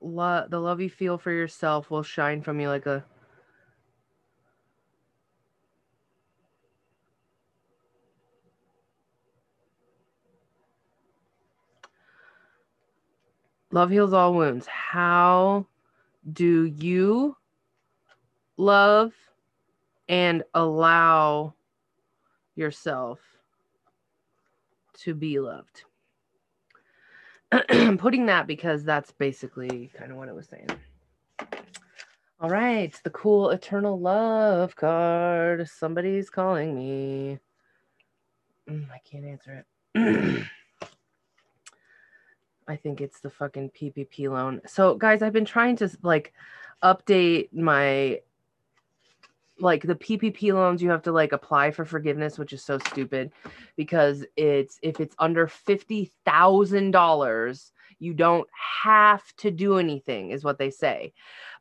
Lo- 0.01 0.47
the 0.49 0.59
love 0.59 0.79
you 0.81 0.89
feel 0.89 1.17
for 1.17 1.31
yourself 1.31 1.91
will 1.91 2.03
shine 2.03 2.41
from 2.41 2.59
you 2.59 2.69
like 2.69 2.85
a 2.85 3.05
love 13.71 13.89
heals 13.89 14.13
all 14.13 14.33
wounds. 14.33 14.67
How 14.67 15.67
do 16.31 16.65
you 16.65 17.35
love 18.57 19.13
and 20.07 20.43
allow 20.53 21.53
yourself 22.55 23.19
to 24.93 25.13
be 25.13 25.39
loved 25.39 25.83
I'm 27.51 27.97
putting 27.97 28.25
that 28.27 28.47
because 28.47 28.83
that's 28.83 29.11
basically 29.11 29.89
kind 29.97 30.11
of 30.11 30.17
what 30.17 30.27
it 30.27 30.35
was 30.35 30.47
saying. 30.47 30.69
All 32.41 32.49
right, 32.49 32.97
the 33.03 33.09
cool 33.09 33.49
eternal 33.49 33.99
love 33.99 34.75
card. 34.75 35.67
Somebody's 35.67 36.29
calling 36.29 36.73
me. 36.75 37.39
Mm, 38.69 38.87
I 38.91 38.99
can't 39.09 39.25
answer 39.25 39.65
it. 39.95 40.45
I 42.67 42.75
think 42.75 43.01
it's 43.01 43.19
the 43.19 43.31
fucking 43.31 43.71
PPP 43.71 44.29
loan. 44.29 44.61
So, 44.67 44.95
guys, 44.95 45.21
I've 45.21 45.33
been 45.33 45.43
trying 45.43 45.75
to 45.77 45.89
like 46.03 46.33
update 46.83 47.51
my 47.51 48.21
like 49.59 49.83
the 49.83 49.95
PPP 49.95 50.53
loans, 50.53 50.81
you 50.81 50.89
have 50.89 51.03
to 51.03 51.11
like 51.11 51.31
apply 51.31 51.71
for 51.71 51.85
forgiveness, 51.85 52.37
which 52.37 52.53
is 52.53 52.63
so 52.63 52.79
stupid 52.79 53.31
because 53.75 54.25
it's 54.35 54.79
if 54.81 54.99
it's 54.99 55.15
under 55.19 55.47
fifty 55.47 56.11
thousand 56.25 56.91
dollars, 56.91 57.71
you 57.99 58.13
don't 58.13 58.47
have 58.83 59.23
to 59.37 59.51
do 59.51 59.77
anything, 59.77 60.31
is 60.31 60.43
what 60.43 60.57
they 60.57 60.69
say. 60.69 61.13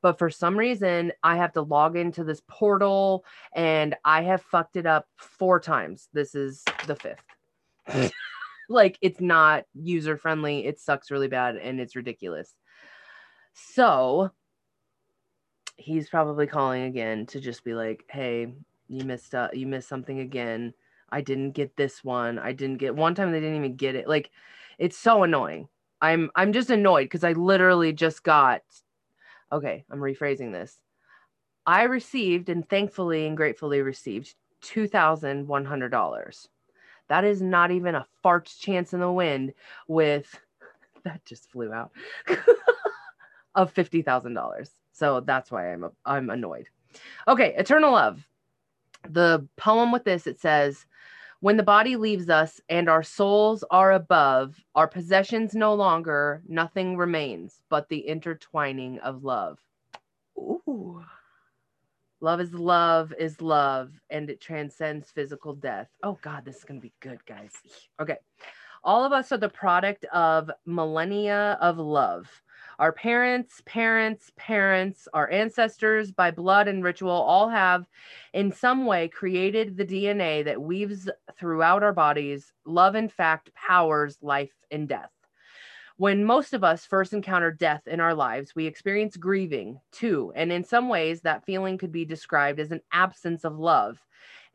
But 0.02 0.18
for 0.18 0.30
some 0.30 0.56
reason, 0.56 1.12
I 1.22 1.36
have 1.36 1.52
to 1.54 1.62
log 1.62 1.96
into 1.96 2.24
this 2.24 2.42
portal 2.48 3.24
and 3.52 3.96
I 4.04 4.22
have 4.22 4.42
fucked 4.42 4.76
it 4.76 4.86
up 4.86 5.06
four 5.16 5.58
times. 5.58 6.08
This 6.12 6.34
is 6.34 6.62
the 6.86 6.96
fifth. 6.96 8.12
like 8.68 8.98
it's 9.00 9.20
not 9.20 9.64
user 9.74 10.16
friendly. 10.16 10.66
It 10.66 10.78
sucks 10.78 11.10
really 11.10 11.28
bad 11.28 11.56
and 11.56 11.80
it's 11.80 11.96
ridiculous. 11.96 12.54
So 13.54 14.30
he's 15.78 16.08
probably 16.10 16.46
calling 16.46 16.82
again 16.82 17.26
to 17.26 17.40
just 17.40 17.64
be 17.64 17.74
like, 17.74 18.04
"Hey, 18.08 18.52
you 18.88 19.04
missed 19.04 19.34
uh, 19.34 19.48
you 19.52 19.66
missed 19.66 19.88
something 19.88 20.20
again. 20.20 20.74
I 21.10 21.22
didn't 21.22 21.52
get 21.52 21.76
this 21.76 22.04
one. 22.04 22.38
I 22.38 22.52
didn't 22.52 22.78
get 22.78 22.94
one 22.94 23.14
time 23.14 23.32
they 23.32 23.40
didn't 23.40 23.56
even 23.56 23.76
get 23.76 23.94
it. 23.94 24.08
Like 24.08 24.30
it's 24.78 24.98
so 24.98 25.22
annoying. 25.22 25.68
I'm 26.02 26.30
I'm 26.34 26.52
just 26.52 26.70
annoyed 26.70 27.04
because 27.04 27.24
I 27.24 27.32
literally 27.32 27.92
just 27.92 28.22
got 28.22 28.62
okay, 29.52 29.84
I'm 29.90 30.00
rephrasing 30.00 30.52
this. 30.52 30.80
I 31.66 31.84
received 31.84 32.48
and 32.48 32.68
thankfully 32.68 33.26
and 33.26 33.36
gratefully 33.36 33.82
received 33.82 34.34
$2,100. 34.62 36.48
That 37.08 37.24
is 37.24 37.42
not 37.42 37.70
even 37.70 37.94
a 37.94 38.06
fart's 38.22 38.56
chance 38.58 38.92
in 38.94 39.00
the 39.00 39.12
wind 39.12 39.52
with 39.86 40.38
that 41.04 41.24
just 41.24 41.50
flew 41.50 41.72
out 41.72 41.92
of 43.54 43.74
$50,000. 43.74 44.70
So 44.98 45.20
that's 45.20 45.50
why 45.50 45.72
I'm 45.72 45.90
I'm 46.04 46.30
annoyed. 46.30 46.68
Okay, 47.28 47.54
eternal 47.56 47.92
love. 47.92 48.26
The 49.08 49.46
poem 49.56 49.92
with 49.92 50.04
this 50.04 50.26
it 50.26 50.40
says, 50.40 50.86
when 51.40 51.56
the 51.56 51.62
body 51.62 51.94
leaves 51.94 52.28
us 52.28 52.60
and 52.68 52.88
our 52.88 53.04
souls 53.04 53.62
are 53.70 53.92
above, 53.92 54.56
our 54.74 54.88
possessions 54.88 55.54
no 55.54 55.72
longer, 55.74 56.42
nothing 56.48 56.96
remains 56.96 57.62
but 57.68 57.88
the 57.88 57.98
intertwining 57.98 58.98
of 59.00 59.22
love. 59.22 59.60
Ooh. 60.36 61.04
Love 62.20 62.40
is 62.40 62.52
love 62.52 63.14
is 63.16 63.40
love, 63.40 63.92
and 64.10 64.28
it 64.28 64.40
transcends 64.40 65.12
physical 65.12 65.54
death. 65.54 65.88
Oh, 66.02 66.18
God, 66.20 66.44
this 66.44 66.56
is 66.56 66.64
going 66.64 66.80
to 66.80 66.84
be 66.84 66.92
good, 66.98 67.24
guys. 67.26 67.52
Okay. 68.00 68.16
All 68.82 69.04
of 69.04 69.12
us 69.12 69.30
are 69.30 69.38
the 69.38 69.48
product 69.48 70.04
of 70.06 70.50
millennia 70.66 71.56
of 71.60 71.78
love. 71.78 72.28
Our 72.78 72.92
parents, 72.92 73.60
parents, 73.66 74.30
parents, 74.36 75.08
our 75.12 75.28
ancestors 75.30 76.12
by 76.12 76.30
blood 76.30 76.68
and 76.68 76.84
ritual 76.84 77.10
all 77.10 77.48
have, 77.48 77.86
in 78.32 78.52
some 78.52 78.86
way, 78.86 79.08
created 79.08 79.76
the 79.76 79.84
DNA 79.84 80.44
that 80.44 80.62
weaves 80.62 81.08
throughout 81.36 81.82
our 81.82 81.92
bodies. 81.92 82.52
Love, 82.64 82.94
in 82.94 83.08
fact, 83.08 83.52
powers 83.54 84.18
life 84.22 84.54
and 84.70 84.88
death. 84.88 85.10
When 85.96 86.24
most 86.24 86.54
of 86.54 86.62
us 86.62 86.86
first 86.86 87.12
encounter 87.12 87.50
death 87.50 87.88
in 87.88 87.98
our 87.98 88.14
lives, 88.14 88.54
we 88.54 88.66
experience 88.66 89.16
grieving 89.16 89.80
too. 89.90 90.32
And 90.36 90.52
in 90.52 90.62
some 90.62 90.88
ways, 90.88 91.22
that 91.22 91.44
feeling 91.44 91.78
could 91.78 91.90
be 91.90 92.04
described 92.04 92.60
as 92.60 92.70
an 92.70 92.82
absence 92.92 93.44
of 93.44 93.58
love 93.58 93.98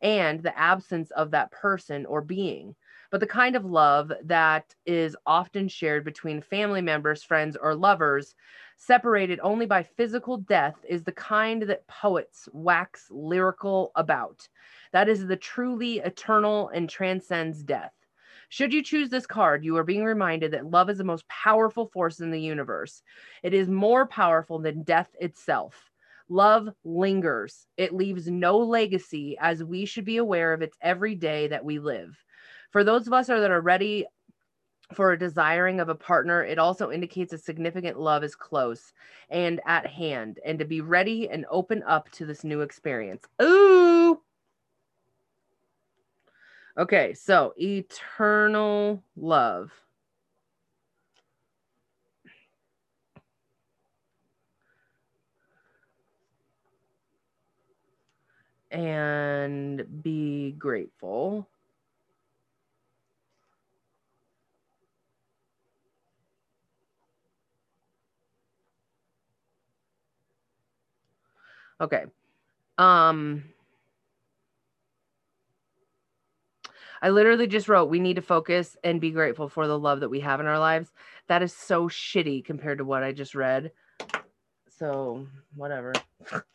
and 0.01 0.41
the 0.41 0.57
absence 0.57 1.11
of 1.11 1.31
that 1.31 1.51
person 1.51 2.05
or 2.05 2.21
being 2.21 2.75
but 3.13 3.19
the 3.19 3.27
kind 3.27 3.55
of 3.55 3.63
love 3.63 4.11
that 4.23 4.73
is 4.87 5.15
often 5.27 5.67
shared 5.67 6.03
between 6.03 6.41
family 6.41 6.81
members, 6.81 7.23
friends, 7.23 7.55
or 7.55 7.75
lovers, 7.75 8.33
separated 8.75 9.39
only 9.43 9.67
by 9.67 9.83
physical 9.83 10.37
death, 10.37 10.83
is 10.89 11.03
the 11.03 11.11
kind 11.11 11.61
that 11.61 11.85
poets 11.85 12.49
wax 12.53 13.07
lyrical 13.11 13.91
about. 13.95 14.49
That 14.93 15.09
is 15.09 15.27
the 15.27 15.37
truly 15.37 15.99
eternal 15.99 16.69
and 16.69 16.89
transcends 16.89 17.61
death. 17.61 17.93
Should 18.49 18.73
you 18.73 18.81
choose 18.81 19.09
this 19.09 19.27
card, 19.27 19.63
you 19.63 19.77
are 19.77 19.83
being 19.83 20.05
reminded 20.05 20.49
that 20.53 20.71
love 20.71 20.89
is 20.89 20.97
the 20.97 21.03
most 21.03 21.27
powerful 21.27 21.85
force 21.85 22.19
in 22.19 22.31
the 22.31 22.41
universe. 22.41 23.03
It 23.43 23.53
is 23.53 23.69
more 23.69 24.07
powerful 24.07 24.57
than 24.57 24.81
death 24.81 25.15
itself. 25.19 25.91
Love 26.29 26.67
lingers, 26.83 27.67
it 27.77 27.93
leaves 27.93 28.27
no 28.27 28.57
legacy, 28.57 29.37
as 29.39 29.63
we 29.63 29.85
should 29.85 30.05
be 30.05 30.17
aware 30.17 30.51
of 30.51 30.63
its 30.63 30.77
every 30.81 31.13
day 31.13 31.47
that 31.49 31.63
we 31.63 31.77
live. 31.77 32.22
For 32.73 32.83
those 32.83 33.05
of 33.05 33.13
us 33.13 33.27
that 33.27 33.51
are 33.51 33.61
ready 33.61 34.07
for 34.93 35.11
a 35.11 35.19
desiring 35.19 35.79
of 35.79 35.89
a 35.89 35.95
partner, 35.95 36.43
it 36.43 36.57
also 36.57 36.89
indicates 36.89 37.31
a 37.31 37.37
significant 37.37 37.99
love 37.99 38.23
is 38.23 38.35
close 38.35 38.93
and 39.29 39.61
at 39.67 39.85
hand, 39.85 40.39
and 40.43 40.57
to 40.57 40.65
be 40.65 40.81
ready 40.81 41.29
and 41.29 41.45
open 41.51 41.83
up 41.83 42.09
to 42.11 42.25
this 42.25 42.43
new 42.43 42.61
experience. 42.61 43.25
Ooh. 43.41 44.19
Okay, 46.75 47.13
so 47.13 47.53
eternal 47.57 49.03
love. 49.15 49.71
And 58.71 59.85
be 60.01 60.53
grateful. 60.57 61.47
Okay. 71.81 72.03
Um 72.77 73.43
I 77.03 77.09
literally 77.09 77.47
just 77.47 77.67
wrote, 77.67 77.89
we 77.89 77.99
need 77.99 78.15
to 78.15 78.21
focus 78.21 78.77
and 78.81 79.01
be 79.01 79.11
grateful 79.11 79.49
for 79.49 79.67
the 79.67 79.77
love 79.77 79.99
that 79.99 80.09
we 80.09 80.21
have 80.21 80.39
in 80.39 80.45
our 80.45 80.57
lives. 80.57 80.89
That 81.27 81.43
is 81.43 81.53
so 81.53 81.89
shitty 81.89 82.45
compared 82.45 82.77
to 82.77 82.85
what 82.85 83.03
I 83.03 83.11
just 83.11 83.35
read. 83.35 83.73
So, 84.69 85.27
whatever. 85.53 85.91
the 86.31 86.45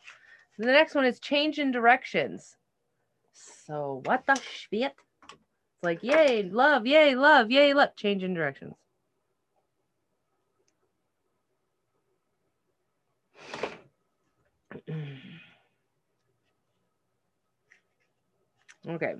next 0.65 0.95
one 0.95 1.05
is 1.05 1.19
change 1.19 1.59
in 1.59 1.69
directions. 1.69 2.57
So, 3.31 4.01
what 4.05 4.25
the 4.25 4.41
shit? 4.41 4.95
It's 5.31 5.83
like, 5.83 6.03
yay, 6.03 6.41
love, 6.41 6.87
yay, 6.87 7.13
love, 7.13 7.51
yay, 7.51 7.75
love. 7.75 7.95
Change 7.95 8.23
in 8.23 8.33
directions. 8.33 8.73
okay. 18.87 19.15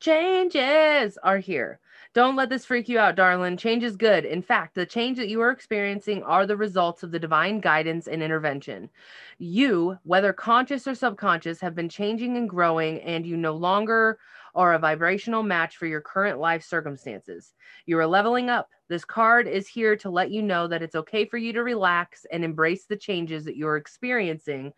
Changes 0.00 1.18
are 1.22 1.38
here. 1.38 1.80
Don't 2.12 2.36
let 2.36 2.50
this 2.50 2.64
freak 2.66 2.88
you 2.88 2.98
out, 2.98 3.14
darling. 3.14 3.56
Change 3.56 3.84
is 3.84 3.96
good. 3.96 4.24
In 4.24 4.42
fact, 4.42 4.74
the 4.74 4.84
change 4.84 5.16
that 5.16 5.28
you 5.28 5.40
are 5.40 5.50
experiencing 5.50 6.22
are 6.24 6.44
the 6.44 6.56
results 6.56 7.02
of 7.02 7.12
the 7.12 7.18
divine 7.20 7.60
guidance 7.60 8.08
and 8.08 8.22
intervention. 8.22 8.90
You, 9.38 9.96
whether 10.02 10.32
conscious 10.32 10.86
or 10.88 10.94
subconscious, 10.94 11.60
have 11.60 11.74
been 11.74 11.88
changing 11.88 12.36
and 12.36 12.50
growing, 12.50 13.00
and 13.02 13.24
you 13.24 13.36
no 13.36 13.52
longer 13.54 14.18
are 14.54 14.74
a 14.74 14.78
vibrational 14.78 15.42
match 15.42 15.76
for 15.76 15.86
your 15.86 16.00
current 16.00 16.38
life 16.38 16.64
circumstances. 16.64 17.54
You 17.86 17.98
are 17.98 18.06
leveling 18.06 18.50
up. 18.50 18.68
This 18.88 19.04
card 19.04 19.46
is 19.46 19.68
here 19.68 19.96
to 19.96 20.10
let 20.10 20.30
you 20.30 20.42
know 20.42 20.66
that 20.68 20.82
it's 20.82 20.94
okay 20.94 21.24
for 21.24 21.38
you 21.38 21.52
to 21.52 21.62
relax 21.62 22.26
and 22.32 22.44
embrace 22.44 22.86
the 22.86 22.96
changes 22.96 23.44
that 23.44 23.56
you're 23.56 23.76
experiencing 23.76 24.72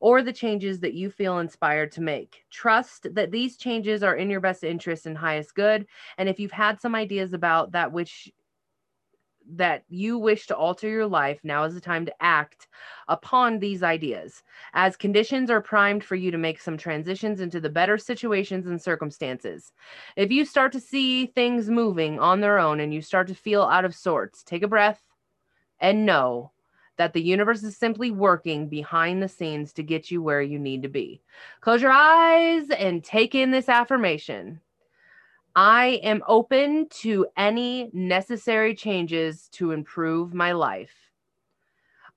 or 0.00 0.20
the 0.20 0.32
changes 0.32 0.80
that 0.80 0.94
you 0.94 1.10
feel 1.10 1.38
inspired 1.38 1.92
to 1.92 2.00
make. 2.00 2.42
Trust 2.50 3.06
that 3.14 3.30
these 3.30 3.56
changes 3.56 4.02
are 4.02 4.16
in 4.16 4.28
your 4.28 4.40
best 4.40 4.64
interest 4.64 5.06
and 5.06 5.16
highest 5.16 5.54
good. 5.54 5.86
And 6.18 6.28
if 6.28 6.40
you've 6.40 6.50
had 6.50 6.80
some 6.80 6.96
ideas 6.96 7.32
about 7.32 7.72
that 7.72 7.92
which 7.92 8.28
that 9.56 9.84
you 9.88 10.18
wish 10.18 10.46
to 10.46 10.56
alter 10.56 10.88
your 10.88 11.06
life, 11.06 11.40
now 11.42 11.64
is 11.64 11.74
the 11.74 11.80
time 11.80 12.06
to 12.06 12.22
act 12.22 12.68
upon 13.08 13.58
these 13.58 13.82
ideas. 13.82 14.42
As 14.74 14.96
conditions 14.96 15.50
are 15.50 15.60
primed 15.60 16.04
for 16.04 16.16
you 16.16 16.30
to 16.30 16.38
make 16.38 16.60
some 16.60 16.76
transitions 16.76 17.40
into 17.40 17.60
the 17.60 17.70
better 17.70 17.98
situations 17.98 18.66
and 18.66 18.80
circumstances. 18.80 19.72
If 20.16 20.30
you 20.30 20.44
start 20.44 20.72
to 20.72 20.80
see 20.80 21.26
things 21.26 21.68
moving 21.68 22.18
on 22.18 22.40
their 22.40 22.58
own 22.58 22.80
and 22.80 22.92
you 22.92 23.02
start 23.02 23.28
to 23.28 23.34
feel 23.34 23.62
out 23.62 23.84
of 23.84 23.94
sorts, 23.94 24.42
take 24.42 24.62
a 24.62 24.68
breath 24.68 25.02
and 25.80 26.06
know 26.06 26.52
that 26.96 27.12
the 27.12 27.22
universe 27.22 27.62
is 27.62 27.76
simply 27.76 28.10
working 28.10 28.68
behind 28.68 29.22
the 29.22 29.28
scenes 29.28 29.72
to 29.72 29.82
get 29.82 30.10
you 30.10 30.22
where 30.22 30.42
you 30.42 30.58
need 30.58 30.82
to 30.82 30.88
be. 30.88 31.22
Close 31.60 31.82
your 31.82 31.90
eyes 31.90 32.70
and 32.70 33.02
take 33.02 33.34
in 33.34 33.50
this 33.50 33.68
affirmation. 33.68 34.60
I 35.54 36.00
am 36.02 36.22
open 36.26 36.88
to 37.00 37.26
any 37.36 37.90
necessary 37.92 38.74
changes 38.74 39.48
to 39.52 39.72
improve 39.72 40.32
my 40.32 40.52
life. 40.52 40.94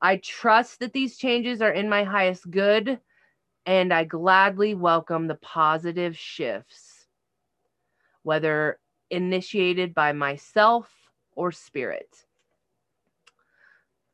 I 0.01 0.17
trust 0.17 0.79
that 0.79 0.93
these 0.93 1.17
changes 1.17 1.61
are 1.61 1.71
in 1.71 1.89
my 1.89 2.03
highest 2.03 2.49
good, 2.49 2.99
and 3.65 3.93
I 3.93 4.05
gladly 4.05 4.73
welcome 4.73 5.27
the 5.27 5.35
positive 5.35 6.17
shifts, 6.17 7.07
whether 8.23 8.79
initiated 9.09 9.93
by 9.93 10.13
myself 10.13 10.93
or 11.33 11.51
spirit. 11.51 12.25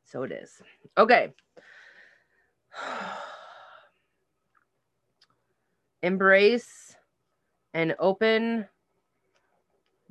So 0.05 0.23
it 0.23 0.31
is. 0.31 0.61
Okay. 0.97 1.31
Embrace 6.01 6.95
and 7.73 7.95
open 7.99 8.67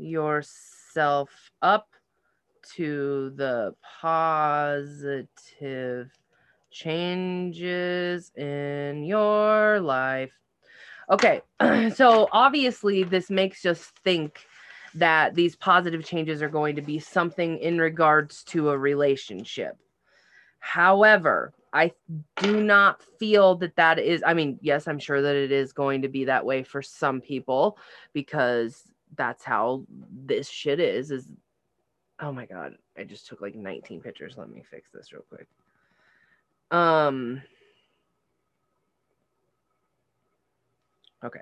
yourself 0.01 1.31
up 1.63 1.89
to 2.75 3.33
the 3.37 3.75
positive 4.01 5.29
changes 6.71 8.31
in 8.37 9.05
your 9.05 9.81
life. 9.81 10.33
Okay, 11.11 11.43
so 11.95 12.29
obviously, 12.33 13.03
this 13.03 13.31
makes 13.31 13.67
us 13.67 13.93
think 14.05 14.47
that 14.95 15.35
these 15.35 15.57
positive 15.57 16.05
changes 16.05 16.43
are 16.43 16.49
going 16.49 16.77
to 16.77 16.83
be 16.83 16.99
something 16.99 17.59
in 17.59 17.79
regards 17.79 18.45
to 18.45 18.71
a 18.71 18.79
relationship. 18.79 19.77
However, 20.59 21.53
I 21.73 21.93
do 22.37 22.63
not 22.63 23.03
feel 23.19 23.57
that 23.57 23.77
that 23.77 23.99
is, 23.99 24.23
I 24.27 24.35
mean, 24.35 24.59
yes, 24.61 24.89
I'm 24.89 24.99
sure 24.99 25.23
that 25.23 25.37
it 25.37 25.53
is 25.53 25.73
going 25.73 26.03
to 26.03 26.09
be 26.09 26.25
that 26.25 26.45
way 26.45 26.63
for 26.63 26.83
some 26.83 27.21
people 27.21 27.79
because 28.13 28.83
that's 29.17 29.45
how 29.45 29.85
this 30.13 30.49
shit 30.49 30.81
is 30.81 31.11
is 31.11 31.29
oh 32.21 32.33
my 32.33 32.47
god 32.47 32.75
i 32.99 33.05
just 33.05 33.27
took 33.27 33.41
like 33.41 33.55
19 33.55 34.01
pictures. 34.01 34.35
Let 34.37 34.51
me 34.51 34.63
fix 34.69 34.91
this 34.93 35.13
real 35.13 35.25
quick. 35.29 35.47
Um 36.71 37.43
okay. 41.25 41.41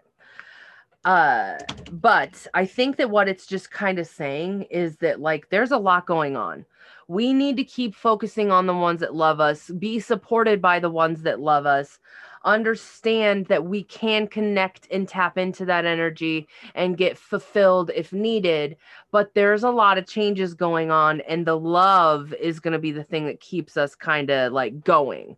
Uh 1.05 1.59
but 1.93 2.47
i 2.55 2.65
think 2.65 2.97
that 2.97 3.11
what 3.11 3.29
it's 3.29 3.47
just 3.47 3.71
kind 3.71 3.99
of 3.99 4.07
saying 4.07 4.63
is 4.65 4.97
that 4.97 5.21
like 5.21 5.49
there's 5.51 5.73
a 5.73 5.79
lot 5.79 6.07
going 6.07 6.37
on. 6.37 6.65
We 7.07 7.33
need 7.33 7.57
to 7.57 7.65
keep 7.65 7.95
focusing 7.95 8.51
on 8.51 8.67
the 8.67 8.75
ones 8.75 9.01
that 9.01 9.15
love 9.15 9.41
us 9.41 9.71
be 9.79 9.99
supported 10.01 10.61
by 10.61 10.79
the 10.79 10.91
ones 10.91 11.23
that 11.23 11.41
love 11.41 11.67
us 11.67 11.99
understand 12.45 13.47
that 13.47 13.65
we 13.65 13.83
can 13.85 14.27
connect 14.27 14.87
and 14.91 15.09
tap 15.09 15.39
into 15.39 15.65
that 15.67 15.85
energy 15.85 16.49
and 16.75 16.97
get 16.97 17.19
fulfilled 17.19 17.91
if 17.95 18.13
needed. 18.13 18.77
But 19.11 19.35
there's 19.35 19.65
a 19.65 19.71
lot 19.71 19.99
of 19.99 20.07
changes 20.07 20.55
going 20.55 20.91
on, 20.91 21.21
and 21.23 21.47
the 21.47 21.59
love 21.59 22.33
is 22.35 22.61
going 22.61 22.73
to 22.73 22.79
be 22.79 22.93
the 22.93 23.05
thing 23.05 23.27
that 23.27 23.41
keeps 23.41 23.77
us 23.77 23.95
kind 23.95 24.31
of 24.31 24.53
like 24.53 24.85
going. 24.85 25.37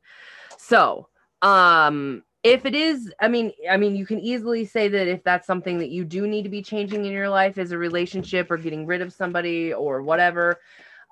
So, 0.58 1.08
um, 1.42 2.22
if 2.42 2.64
it 2.64 2.74
is 2.74 3.12
i 3.20 3.28
mean 3.28 3.52
i 3.70 3.76
mean 3.76 3.94
you 3.94 4.06
can 4.06 4.18
easily 4.18 4.64
say 4.64 4.88
that 4.88 5.06
if 5.06 5.22
that's 5.22 5.46
something 5.46 5.78
that 5.78 5.90
you 5.90 6.04
do 6.04 6.26
need 6.26 6.42
to 6.42 6.48
be 6.48 6.62
changing 6.62 7.04
in 7.04 7.12
your 7.12 7.28
life 7.28 7.58
as 7.58 7.70
a 7.70 7.78
relationship 7.78 8.50
or 8.50 8.56
getting 8.56 8.86
rid 8.86 9.02
of 9.02 9.12
somebody 9.12 9.72
or 9.72 10.02
whatever 10.02 10.58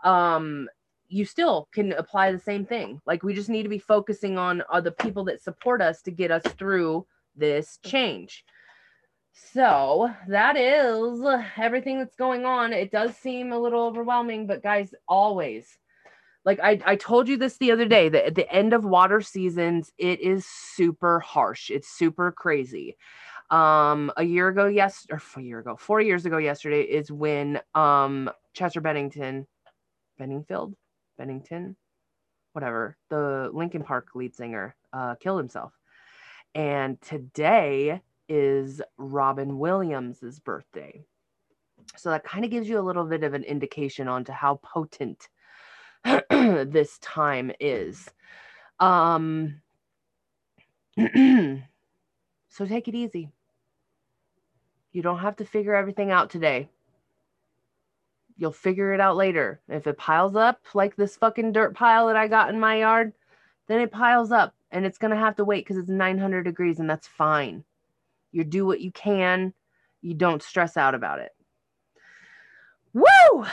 um 0.05 0.69
you 1.09 1.25
still 1.25 1.69
can 1.73 1.93
apply 1.93 2.33
the 2.33 2.39
same 2.39 2.65
thing. 2.67 3.01
Like 3.07 3.23
we 3.23 3.35
just 3.35 3.49
need 3.49 3.63
to 3.65 3.69
be 3.69 3.79
focusing 3.79 4.39
on 4.39 4.63
are 4.71 4.81
the 4.81 4.93
people 4.93 5.25
that 5.25 5.43
support 5.43 5.81
us 5.81 6.03
to 6.03 6.11
get 6.11 6.31
us 6.31 6.43
through 6.59 7.07
this 7.37 7.79
change. 7.85 8.45
So 9.33 10.11
that 10.29 10.57
is 10.57 11.21
everything 11.57 11.99
that's 11.99 12.17
going 12.17 12.45
on. 12.45 12.73
It 12.73 12.91
does 12.91 13.17
seem 13.17 13.53
a 13.53 13.59
little 13.59 13.85
overwhelming, 13.85 14.47
but 14.47 14.63
guys, 14.63 14.95
always 15.07 15.79
like 16.49 16.61
I, 16.61 16.81
I 16.87 16.97
told 16.97 17.29
you 17.29 17.37
this 17.37 17.59
the 17.59 17.73
other 17.73 17.85
day 17.85 18.09
that 18.09 18.27
at 18.27 18.35
the 18.35 18.51
end 18.51 18.73
of 18.73 18.83
water 18.83 19.21
seasons, 19.21 19.93
it 19.99 20.21
is 20.21 20.47
super 20.47 21.21
harsh. 21.21 21.71
It's 21.71 21.89
super 21.89 22.33
crazy. 22.33 22.97
Um, 23.51 24.11
a 24.17 24.25
year 24.25 24.49
ago, 24.49 24.67
yes, 24.67 25.07
or 25.11 25.21
a 25.37 25.41
year 25.43 25.59
ago, 25.59 25.77
four 25.77 26.01
years 26.01 26.25
ago, 26.25 26.39
yesterday 26.39 26.81
is 26.81 27.13
when 27.13 27.61
um 27.75 28.31
Chester 28.55 28.81
Bennington, 28.81 29.47
Benningfield, 30.19 30.75
Bennington, 31.19 31.77
whatever, 32.53 32.97
the 33.11 33.51
Linkin 33.53 33.83
Park 33.83 34.09
lead 34.15 34.35
singer, 34.35 34.75
uh, 34.93 35.17
killed 35.17 35.39
himself. 35.39 35.73
And 36.55 37.01
today 37.03 38.01
is 38.29 38.81
Robin 38.97 39.59
Williams's 39.59 40.39
birthday. 40.39 41.05
So 41.97 42.11
that 42.11 42.25
kind 42.25 42.45
of 42.45 42.51
gives 42.51 42.69
you 42.69 42.79
a 42.79 42.83
little 42.83 43.05
bit 43.05 43.25
of 43.25 43.35
an 43.35 43.45
indication 43.45 44.09
onto 44.09 44.33
how 44.33 44.61
potent 44.63 45.29
this 46.31 46.99
time 46.99 47.51
is. 47.61 48.09
Um 48.81 49.61
so 52.49 52.67
take 52.67 52.89
it 52.89 52.95
easy. 52.95 53.31
You 54.93 55.03
don't 55.03 55.21
have 55.21 55.37
to 55.37 55.45
figure 55.45 55.75
everything 55.75 56.11
out 56.11 56.31
today. 56.31 56.69
You'll 58.39 58.53
figure 58.53 58.95
it 58.95 59.01
out 59.01 59.17
later. 59.17 59.61
If 59.69 59.89
it 59.89 59.99
piles 59.99 60.37
up 60.37 60.61
like 60.73 60.95
this 60.95 61.17
fucking 61.17 61.53
dirt 61.53 61.75
pile 61.75 62.07
that 62.07 62.17
I 62.17 62.29
got 62.29 62.51
in 62.51 62.61
my 62.61 62.79
yard, 62.79 63.13
then 63.67 63.81
it 63.81 63.91
piles 63.91 64.31
up 64.31 64.55
and 64.71 64.87
it's 64.87 64.99
going 64.99 65.11
to 65.11 65.17
have 65.17 65.37
to 65.37 65.45
wait 65.45 65.65
because 65.65 65.77
it's 65.77 65.91
900 65.91 66.45
degrees 66.45 66.79
and 66.79 66.89
that's 66.89 67.09
fine. 67.09 67.65
You 68.31 68.45
do 68.45 68.65
what 68.65 68.81
you 68.81 68.93
can, 68.93 69.53
you 70.03 70.15
don't 70.15 70.43
stress 70.43 70.77
out 70.77 70.95
about 70.95 71.19
it. 71.19 71.33
Woo! 72.95 73.45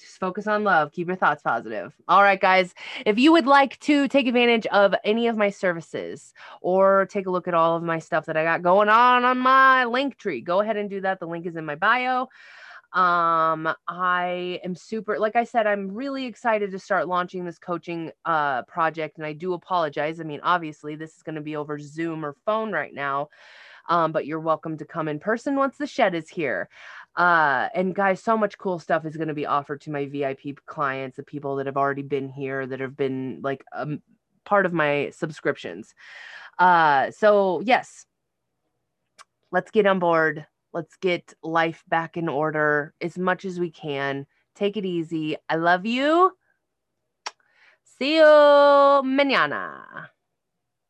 Just 0.00 0.18
focus 0.18 0.48
on 0.48 0.64
love. 0.64 0.90
Keep 0.90 1.06
your 1.06 1.16
thoughts 1.16 1.42
positive. 1.42 1.94
All 2.08 2.22
right, 2.22 2.40
guys. 2.40 2.74
If 3.04 3.20
you 3.20 3.30
would 3.30 3.46
like 3.46 3.78
to 3.80 4.08
take 4.08 4.26
advantage 4.26 4.66
of 4.66 4.92
any 5.04 5.28
of 5.28 5.36
my 5.36 5.50
services 5.50 6.34
or 6.60 7.06
take 7.06 7.26
a 7.26 7.30
look 7.30 7.46
at 7.46 7.54
all 7.54 7.76
of 7.76 7.84
my 7.84 8.00
stuff 8.00 8.26
that 8.26 8.36
I 8.36 8.42
got 8.42 8.62
going 8.62 8.88
on 8.88 9.24
on 9.24 9.38
my 9.38 9.84
link 9.84 10.16
tree, 10.16 10.40
go 10.40 10.60
ahead 10.60 10.76
and 10.76 10.90
do 10.90 11.00
that. 11.02 11.20
The 11.20 11.26
link 11.26 11.46
is 11.46 11.54
in 11.54 11.64
my 11.64 11.76
bio 11.76 12.28
um 12.92 13.68
i 13.88 14.60
am 14.64 14.74
super 14.74 15.18
like 15.18 15.36
i 15.36 15.44
said 15.44 15.66
i'm 15.66 15.92
really 15.92 16.24
excited 16.24 16.70
to 16.70 16.78
start 16.78 17.08
launching 17.08 17.44
this 17.44 17.58
coaching 17.58 18.10
uh 18.24 18.62
project 18.62 19.18
and 19.18 19.26
i 19.26 19.32
do 19.32 19.52
apologize. 19.54 20.20
I 20.20 20.24
mean 20.24 20.40
obviously 20.42 20.94
this 20.94 21.16
is 21.16 21.22
going 21.22 21.34
to 21.34 21.40
be 21.40 21.56
over 21.56 21.78
zoom 21.78 22.24
or 22.24 22.36
phone 22.44 22.72
right 22.72 22.94
now 22.94 23.28
um, 23.88 24.12
but 24.12 24.26
you're 24.26 24.40
welcome 24.40 24.76
to 24.78 24.84
come 24.84 25.08
in 25.08 25.18
person 25.18 25.56
once 25.56 25.76
the 25.78 25.86
shed 25.86 26.14
is 26.14 26.28
here. 26.28 26.68
Uh 27.16 27.68
and 27.74 27.94
guys 27.94 28.22
so 28.22 28.36
much 28.36 28.58
cool 28.58 28.78
stuff 28.78 29.06
is 29.06 29.16
going 29.16 29.28
to 29.28 29.34
be 29.34 29.46
offered 29.46 29.80
to 29.82 29.90
my 29.90 30.06
vip 30.06 30.60
clients 30.66 31.16
the 31.16 31.22
people 31.22 31.56
that 31.56 31.66
have 31.66 31.76
already 31.76 32.02
been 32.02 32.28
here 32.28 32.66
that 32.66 32.80
have 32.80 32.96
been 32.96 33.40
like 33.42 33.64
um, 33.72 34.02
part 34.44 34.66
of 34.66 34.72
my 34.72 35.10
subscriptions. 35.14 35.94
Uh 36.58 37.10
so 37.10 37.60
yes. 37.64 38.04
Let's 39.52 39.70
get 39.70 39.86
on 39.86 39.98
board 39.98 40.46
Let's 40.72 40.96
get 40.96 41.32
life 41.42 41.84
back 41.88 42.16
in 42.16 42.28
order 42.28 42.94
as 43.00 43.16
much 43.18 43.44
as 43.44 43.58
we 43.58 43.70
can. 43.70 44.26
Take 44.54 44.76
it 44.76 44.84
easy. 44.84 45.36
I 45.48 45.56
love 45.56 45.86
you. 45.86 46.32
See 47.98 48.16
you 48.16 48.22
mañana. 48.22 50.08